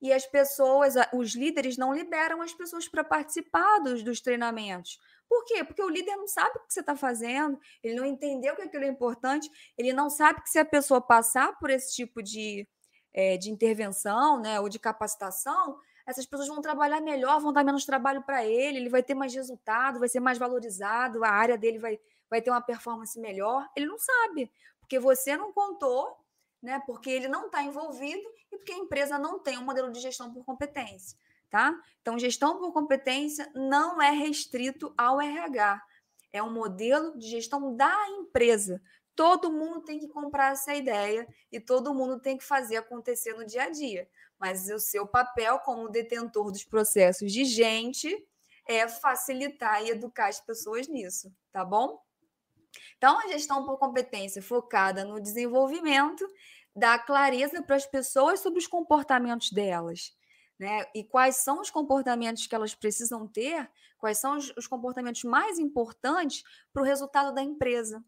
E 0.02 0.12
as 0.12 0.26
pessoas, 0.26 0.96
os 1.14 1.36
líderes 1.36 1.78
não 1.78 1.94
liberam 1.94 2.42
as 2.42 2.54
pessoas 2.54 2.88
para 2.88 3.04
participar 3.04 3.80
dos, 3.80 4.02
dos 4.02 4.20
treinamentos. 4.20 5.00
Por 5.30 5.46
quê? 5.46 5.64
Porque 5.64 5.82
o 5.82 5.90
líder 5.90 6.18
não 6.18 6.28
sabe 6.28 6.58
o 6.58 6.68
que 6.68 6.74
você 6.74 6.82
está 6.82 6.96
fazendo, 6.96 7.60
ele 7.84 7.96
não 7.96 8.06
entendeu 8.06 8.56
que 8.56 8.64
aquilo 8.64 8.84
é 8.84 8.88
importante, 8.88 9.50
ele 9.78 9.94
não 9.94 10.10
sabe 10.10 10.42
que 10.42 10.50
se 10.50 10.60
a 10.60 10.66
pessoa 10.66 11.00
passar 11.00 11.58
por 11.58 11.70
esse 11.70 11.96
tipo 11.96 12.22
de, 12.22 12.68
é, 13.14 13.38
de 13.38 13.50
intervenção 13.50 14.42
né, 14.42 14.60
ou 14.60 14.68
de 14.68 14.80
capacitação, 14.80 15.80
essas 16.06 16.26
pessoas 16.26 16.50
vão 16.50 16.62
trabalhar 16.62 17.00
melhor, 17.00 17.40
vão 17.40 17.54
dar 17.54 17.64
menos 17.64 17.86
trabalho 17.86 18.22
para 18.24 18.46
ele, 18.46 18.80
ele 18.80 18.90
vai 18.90 19.04
ter 19.04 19.14
mais 19.14 19.34
resultado, 19.34 20.00
vai 20.00 20.10
ser 20.10 20.20
mais 20.20 20.38
valorizado, 20.38 21.24
a 21.24 21.30
área 21.30 21.58
dele 21.58 21.80
vai, 21.80 22.00
vai 22.30 22.42
ter 22.42 22.50
uma 22.50 22.62
performance 22.62 23.20
melhor. 23.20 23.70
Ele 23.76 23.86
não 23.86 23.98
sabe, 23.98 24.52
porque 24.80 25.00
você 25.00 25.38
não 25.38 25.54
contou, 25.54 26.18
né? 26.62 26.82
Porque 26.86 27.10
ele 27.10 27.28
não 27.28 27.48
está 27.48 27.64
envolvido 27.64 28.22
e 28.52 28.58
porque 28.58 28.72
a 28.72 28.78
empresa 28.78 29.18
não 29.18 29.40
tem 29.40 29.58
um 29.58 29.66
modelo 29.66 29.92
de 29.92 30.00
gestão 30.00 30.32
por 30.34 30.44
competência, 30.46 31.18
tá? 31.50 31.74
Então, 32.02 32.20
gestão 32.20 32.58
por 32.58 32.72
competência 32.72 33.50
não 33.56 34.02
é 34.02 34.12
restrito 34.12 34.94
ao 34.98 35.20
RH. 35.20 35.82
É 36.34 36.42
um 36.42 36.52
modelo 36.52 37.18
de 37.18 37.28
gestão 37.28 37.76
da 37.76 37.94
empresa. 38.10 38.82
Todo 39.16 39.52
mundo 39.52 39.82
tem 39.82 40.00
que 40.00 40.08
comprar 40.08 40.54
essa 40.54 40.74
ideia 40.74 41.28
e 41.52 41.60
todo 41.60 41.94
mundo 41.94 42.20
tem 42.20 42.38
que 42.38 42.44
fazer 42.44 42.78
acontecer 42.78 43.34
no 43.34 43.46
dia 43.46 43.64
a 43.64 43.70
dia 43.70 44.08
mas 44.42 44.68
o 44.72 44.80
seu 44.80 45.06
papel 45.06 45.60
como 45.60 45.88
detentor 45.88 46.52
dos 46.52 46.64
processos 46.64 47.32
de 47.32 47.46
gente 47.46 48.28
é 48.68 48.88
facilitar 48.88 49.84
e 49.84 49.92
educar 49.92 50.30
as 50.30 50.42
pessoas 50.42 50.88
nisso, 50.88 51.32
tá 51.52 51.64
bom? 51.64 52.02
Então, 52.98 53.20
a 53.20 53.28
gestão 53.28 53.66
por 53.66 53.78
competência 53.78 54.42
focada 54.42 55.04
no 55.04 55.20
desenvolvimento 55.20 56.28
dá 56.76 56.98
clareza 56.98 57.62
para 57.62 57.76
as 57.76 57.86
pessoas 57.86 58.40
sobre 58.40 58.60
os 58.60 58.68
comportamentos 58.68 59.52
delas, 59.52 60.14
né? 60.60 60.86
E 60.96 61.04
quais 61.04 61.38
são 61.38 61.60
os 61.60 61.70
comportamentos 61.70 62.48
que 62.48 62.56
elas 62.56 62.74
precisam 62.74 63.28
ter, 63.28 63.70
quais 63.98 64.18
são 64.18 64.38
os 64.38 64.68
comportamentos 64.68 65.24
mais 65.24 65.60
importantes 65.60 66.44
para 66.74 66.82
o 66.82 66.86
resultado 66.86 67.34
da 67.34 67.42
empresa. 67.42 68.04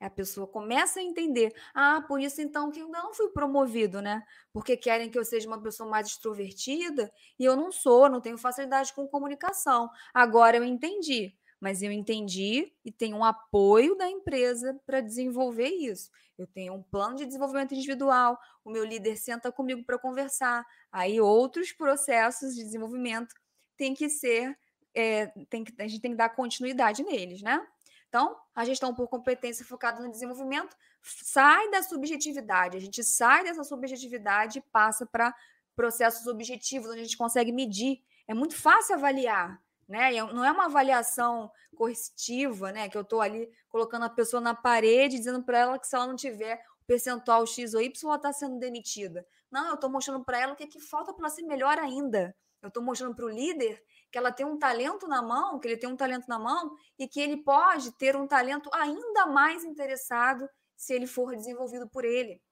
A 0.00 0.08
pessoa 0.08 0.46
começa 0.46 1.00
a 1.00 1.02
entender, 1.02 1.52
ah, 1.74 2.00
por 2.06 2.20
isso 2.20 2.40
então 2.40 2.70
que 2.70 2.78
eu 2.78 2.88
não 2.88 3.12
fui 3.12 3.30
promovido, 3.30 4.00
né? 4.00 4.22
Porque 4.52 4.76
querem 4.76 5.10
que 5.10 5.18
eu 5.18 5.24
seja 5.24 5.48
uma 5.48 5.60
pessoa 5.60 5.90
mais 5.90 6.06
extrovertida 6.06 7.12
e 7.36 7.44
eu 7.44 7.56
não 7.56 7.72
sou, 7.72 8.08
não 8.08 8.20
tenho 8.20 8.38
facilidade 8.38 8.92
com 8.92 9.08
comunicação. 9.08 9.90
Agora 10.14 10.56
eu 10.56 10.64
entendi, 10.64 11.36
mas 11.60 11.82
eu 11.82 11.90
entendi 11.90 12.72
e 12.84 12.92
tenho 12.92 13.16
um 13.16 13.24
apoio 13.24 13.96
da 13.96 14.08
empresa 14.08 14.78
para 14.86 15.00
desenvolver 15.00 15.68
isso. 15.68 16.10
Eu 16.38 16.46
tenho 16.46 16.74
um 16.74 16.82
plano 16.82 17.16
de 17.16 17.26
desenvolvimento 17.26 17.74
individual, 17.74 18.38
o 18.64 18.70
meu 18.70 18.84
líder 18.84 19.16
senta 19.16 19.50
comigo 19.50 19.82
para 19.84 19.98
conversar. 19.98 20.64
Aí 20.92 21.20
outros 21.20 21.72
processos 21.72 22.54
de 22.54 22.62
desenvolvimento 22.62 23.34
têm 23.76 23.92
que 23.92 24.08
ser, 24.08 24.56
é, 24.94 25.26
tem 25.50 25.64
que, 25.64 25.74
a 25.82 25.88
gente 25.88 26.00
tem 26.00 26.12
que 26.12 26.16
dar 26.16 26.28
continuidade 26.28 27.02
neles, 27.02 27.42
né? 27.42 27.66
Então, 28.08 28.36
a 28.54 28.64
gestão 28.64 28.94
por 28.94 29.08
competência 29.08 29.64
focada 29.64 30.00
no 30.00 30.10
desenvolvimento 30.10 30.74
sai 31.02 31.70
da 31.70 31.82
subjetividade, 31.82 32.76
a 32.76 32.80
gente 32.80 33.04
sai 33.04 33.44
dessa 33.44 33.64
subjetividade 33.64 34.58
e 34.58 34.62
passa 34.72 35.04
para 35.04 35.34
processos 35.76 36.26
objetivos, 36.26 36.88
onde 36.90 37.00
a 37.00 37.04
gente 37.04 37.16
consegue 37.16 37.52
medir. 37.52 38.02
É 38.26 38.34
muito 38.34 38.56
fácil 38.56 38.94
avaliar, 38.94 39.60
né? 39.88 40.10
Não 40.32 40.44
é 40.44 40.52
uma 40.52 40.66
avaliação 40.66 41.50
coercitiva, 41.74 42.70
né? 42.70 42.88
Que 42.88 42.96
eu 42.96 43.02
estou 43.02 43.20
ali 43.20 43.48
colocando 43.68 44.04
a 44.04 44.10
pessoa 44.10 44.40
na 44.40 44.54
parede, 44.54 45.16
dizendo 45.16 45.42
para 45.42 45.58
ela 45.58 45.78
que 45.78 45.86
se 45.86 45.96
ela 45.96 46.06
não 46.06 46.16
tiver 46.16 46.62
o 46.82 46.84
percentual 46.84 47.46
X 47.46 47.74
ou 47.74 47.80
Y, 47.80 48.08
ela 48.08 48.16
está 48.16 48.32
sendo 48.32 48.58
demitida. 48.58 49.26
Não, 49.50 49.68
eu 49.68 49.74
estou 49.74 49.88
mostrando 49.88 50.24
para 50.24 50.38
ela 50.38 50.52
o 50.52 50.56
que, 50.56 50.64
é 50.64 50.66
que 50.66 50.80
falta 50.80 51.12
para 51.12 51.26
ela 51.26 51.34
ser 51.34 51.42
melhor 51.42 51.78
ainda. 51.78 52.36
Eu 52.60 52.68
estou 52.68 52.82
mostrando 52.82 53.14
para 53.14 53.24
o 53.24 53.30
líder 53.30 53.82
que 54.10 54.18
ela 54.18 54.32
tem 54.32 54.44
um 54.44 54.58
talento 54.58 55.06
na 55.06 55.22
mão, 55.22 55.58
que 55.58 55.68
ele 55.68 55.76
tem 55.76 55.88
um 55.88 55.96
talento 55.96 56.28
na 56.28 56.38
mão 56.38 56.74
e 56.98 57.06
que 57.06 57.20
ele 57.20 57.36
pode 57.38 57.92
ter 57.92 58.16
um 58.16 58.26
talento 58.26 58.68
ainda 58.72 59.26
mais 59.26 59.64
interessado 59.64 60.48
se 60.76 60.92
ele 60.92 61.06
for 61.06 61.34
desenvolvido 61.36 61.88
por 61.88 62.04
ele. 62.04 62.42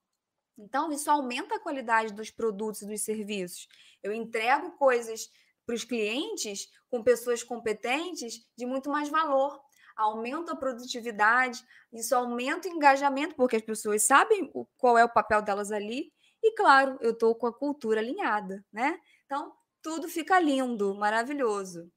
Então, 0.58 0.90
isso 0.90 1.10
aumenta 1.10 1.56
a 1.56 1.60
qualidade 1.60 2.14
dos 2.14 2.30
produtos 2.30 2.82
e 2.82 2.86
dos 2.86 3.02
serviços. 3.02 3.68
Eu 4.02 4.12
entrego 4.12 4.72
coisas 4.72 5.28
para 5.66 5.74
os 5.74 5.84
clientes 5.84 6.70
com 6.88 7.02
pessoas 7.02 7.42
competentes 7.42 8.46
de 8.56 8.64
muito 8.64 8.88
mais 8.88 9.08
valor. 9.08 9.60
Aumenta 9.96 10.52
a 10.52 10.56
produtividade, 10.56 11.62
isso 11.92 12.14
aumenta 12.14 12.68
o 12.68 12.70
engajamento, 12.70 13.34
porque 13.34 13.56
as 13.56 13.62
pessoas 13.62 14.04
sabem 14.04 14.52
qual 14.78 14.96
é 14.96 15.04
o 15.04 15.12
papel 15.12 15.42
delas 15.42 15.72
ali. 15.72 16.12
E, 16.42 16.54
claro, 16.54 16.96
eu 17.00 17.10
estou 17.10 17.34
com 17.34 17.46
a 17.46 17.52
cultura 17.52 18.00
alinhada, 18.00 18.64
né? 18.72 19.00
Então, 19.24 19.52
tudo 19.82 20.08
fica 20.08 20.38
lindo, 20.38 20.94
maravilhoso. 20.94 21.90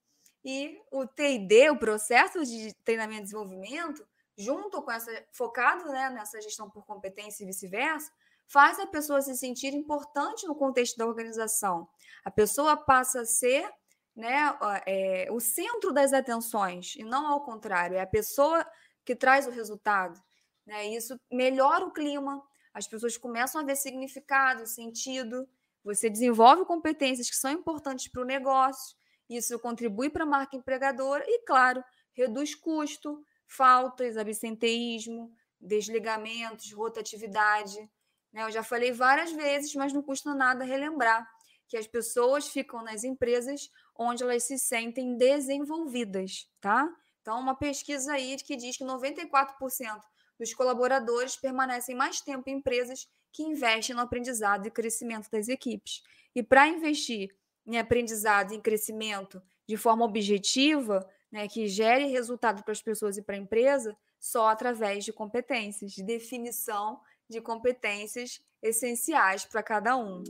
E 0.44 0.80
o 0.92 1.06
TD, 1.06 1.70
o 1.70 1.78
processo 1.78 2.44
de 2.46 2.74
treinamento 2.84 3.22
e 3.22 3.24
desenvolvimento, 3.26 4.08
junto 4.38 4.82
com 4.82 4.92
essa, 4.92 5.12
focado 5.34 5.86
né, 5.92 6.10
nessa 6.10 6.42
gestão 6.42 6.70
por 6.70 6.86
competência 6.86 7.44
e 7.44 7.48
vice-versa, 7.48 8.10
faz 8.52 8.80
a 8.80 8.88
pessoa 8.88 9.22
se 9.22 9.38
sentir 9.38 9.74
importante 9.74 10.48
no 10.48 10.56
contexto 10.56 10.98
da 10.98 11.06
organização. 11.06 11.88
A 12.26 12.32
pessoa 12.32 12.76
passa 12.76 13.22
a 13.22 13.26
ser 13.26 13.70
né, 14.16 14.58
é, 14.86 15.28
o 15.32 15.40
centro 15.40 15.94
das 15.94 16.12
atenções, 16.12 16.96
e 16.96 17.04
não 17.04 17.28
ao 17.28 17.46
contrário, 17.46 17.96
é 17.96 18.02
a 18.02 18.08
pessoa 18.08 18.66
que 19.06 19.16
traz 19.16 19.48
o 19.48 19.52
resultado. 19.52 20.20
Né? 20.66 20.88
Isso 20.90 21.18
melhora 21.32 21.86
o 21.86 21.92
clima, 21.92 22.44
as 22.74 22.88
pessoas 22.88 23.18
começam 23.18 23.62
a 23.62 23.64
ver 23.64 23.76
significado, 23.76 24.66
sentido, 24.66 25.48
você 25.84 26.10
desenvolve 26.10 26.66
competências 26.66 27.30
que 27.30 27.36
são 27.36 27.52
importantes 27.52 28.10
para 28.10 28.22
o 28.22 28.26
negócio, 28.26 28.98
isso 29.30 29.58
contribui 29.60 30.10
para 30.10 30.24
a 30.24 30.28
marca 30.28 30.58
empregadora 30.58 31.24
e, 31.28 31.44
claro, 31.46 31.84
reduz 32.14 32.56
custo, 32.56 33.24
faltas, 33.48 34.18
absenteísmo, 34.18 35.32
desligamentos, 35.60 36.72
rotatividade. 36.74 37.90
Né? 38.32 38.44
Eu 38.44 38.52
já 38.52 38.64
falei 38.64 38.92
várias 38.92 39.32
vezes, 39.32 39.74
mas 39.76 39.94
não 39.94 40.02
custa 40.02 40.34
nada 40.34 40.64
relembrar 40.64 41.28
que 41.68 41.78
as 41.78 41.88
pessoas 41.88 42.48
ficam 42.48 42.84
nas 42.84 43.04
empresas 43.04 43.70
onde 43.96 44.24
elas 44.24 44.44
se 44.44 44.58
sentem 44.58 45.18
desenvolvidas, 45.18 46.50
tá? 46.60 46.90
Então, 47.22 47.40
uma 47.40 47.56
pesquisa 47.56 48.14
aí 48.14 48.38
que 48.38 48.56
diz 48.56 48.78
que 48.78 48.84
94% 48.84 50.02
dos 50.40 50.54
colaboradores 50.54 51.36
permanecem 51.36 51.96
mais 51.96 52.22
tempo 52.22 52.50
em 52.50 52.58
empresas 52.58 53.08
que 53.32 53.44
investem 53.44 53.96
no 53.96 54.02
aprendizado 54.02 54.66
e 54.66 54.72
crescimento 54.72 55.30
das 55.30 55.48
equipes. 55.48 56.02
E 56.34 56.42
para 56.42 56.68
investir 56.68 57.36
em 57.68 57.78
aprendizado 57.78 58.52
e 58.52 58.56
em 58.56 58.62
crescimento 58.62 59.42
de 59.68 59.78
forma 59.78 60.06
objetiva, 60.06 61.08
né, 61.32 61.48
que 61.48 61.68
gere 61.68 62.06
resultado 62.06 62.64
para 62.64 62.72
as 62.72 62.82
pessoas 62.82 63.18
e 63.18 63.22
para 63.22 63.36
a 63.36 63.40
empresa, 63.40 63.96
só 64.20 64.48
através 64.48 65.06
de 65.06 65.14
competências, 65.14 65.92
de 65.92 66.04
definição 66.04 67.00
de 67.30 67.40
competências 67.40 68.42
essenciais 68.62 69.46
para 69.46 69.62
cada 69.62 69.96
um. 69.96 70.24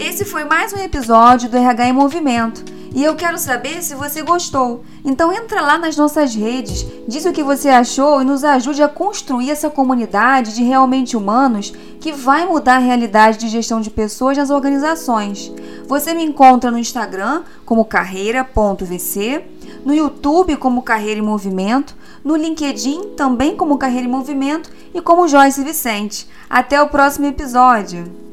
Esse 0.00 0.24
foi 0.24 0.44
mais 0.44 0.72
um 0.72 0.78
episódio 0.78 1.50
do 1.50 1.56
RH 1.56 1.88
em 1.88 1.92
Movimento. 1.92 2.64
E 2.94 3.04
eu 3.04 3.14
quero 3.16 3.38
saber 3.38 3.82
se 3.82 3.94
você 3.94 4.22
gostou. 4.22 4.84
Então 5.04 5.32
entra 5.32 5.60
lá 5.62 5.78
nas 5.78 5.96
nossas 5.96 6.34
redes, 6.34 6.86
diz 7.08 7.24
o 7.24 7.32
que 7.32 7.42
você 7.42 7.68
achou 7.68 8.20
e 8.20 8.24
nos 8.24 8.44
ajude 8.44 8.82
a 8.82 8.88
construir 8.88 9.50
essa 9.50 9.68
comunidade 9.68 10.54
de 10.54 10.62
realmente 10.62 11.16
humanos 11.16 11.72
que 12.00 12.12
vai 12.12 12.46
mudar 12.46 12.76
a 12.76 12.78
realidade 12.78 13.38
de 13.38 13.48
gestão 13.48 13.80
de 13.80 13.90
pessoas 13.90 14.36
nas 14.36 14.50
organizações. 14.50 15.52
Você 15.86 16.14
me 16.14 16.24
encontra 16.24 16.70
no 16.70 16.78
Instagram 16.78 17.42
como 17.64 17.84
carreira.vc, 17.84 19.44
no 19.84 19.94
YouTube 19.94 20.56
como 20.56 20.82
Carreira 20.82 21.20
em 21.20 21.24
Movimento, 21.24 21.96
no 22.24 22.36
LinkedIn 22.36 23.14
também 23.16 23.56
como 23.56 23.78
Carreira 23.78 24.06
em 24.06 24.10
Movimento 24.10 24.70
e 24.94 25.00
como 25.00 25.28
Joyce 25.28 25.64
Vicente. 25.64 26.28
Até 26.48 26.80
o 26.80 26.88
próximo 26.88 27.26
episódio! 27.26 28.29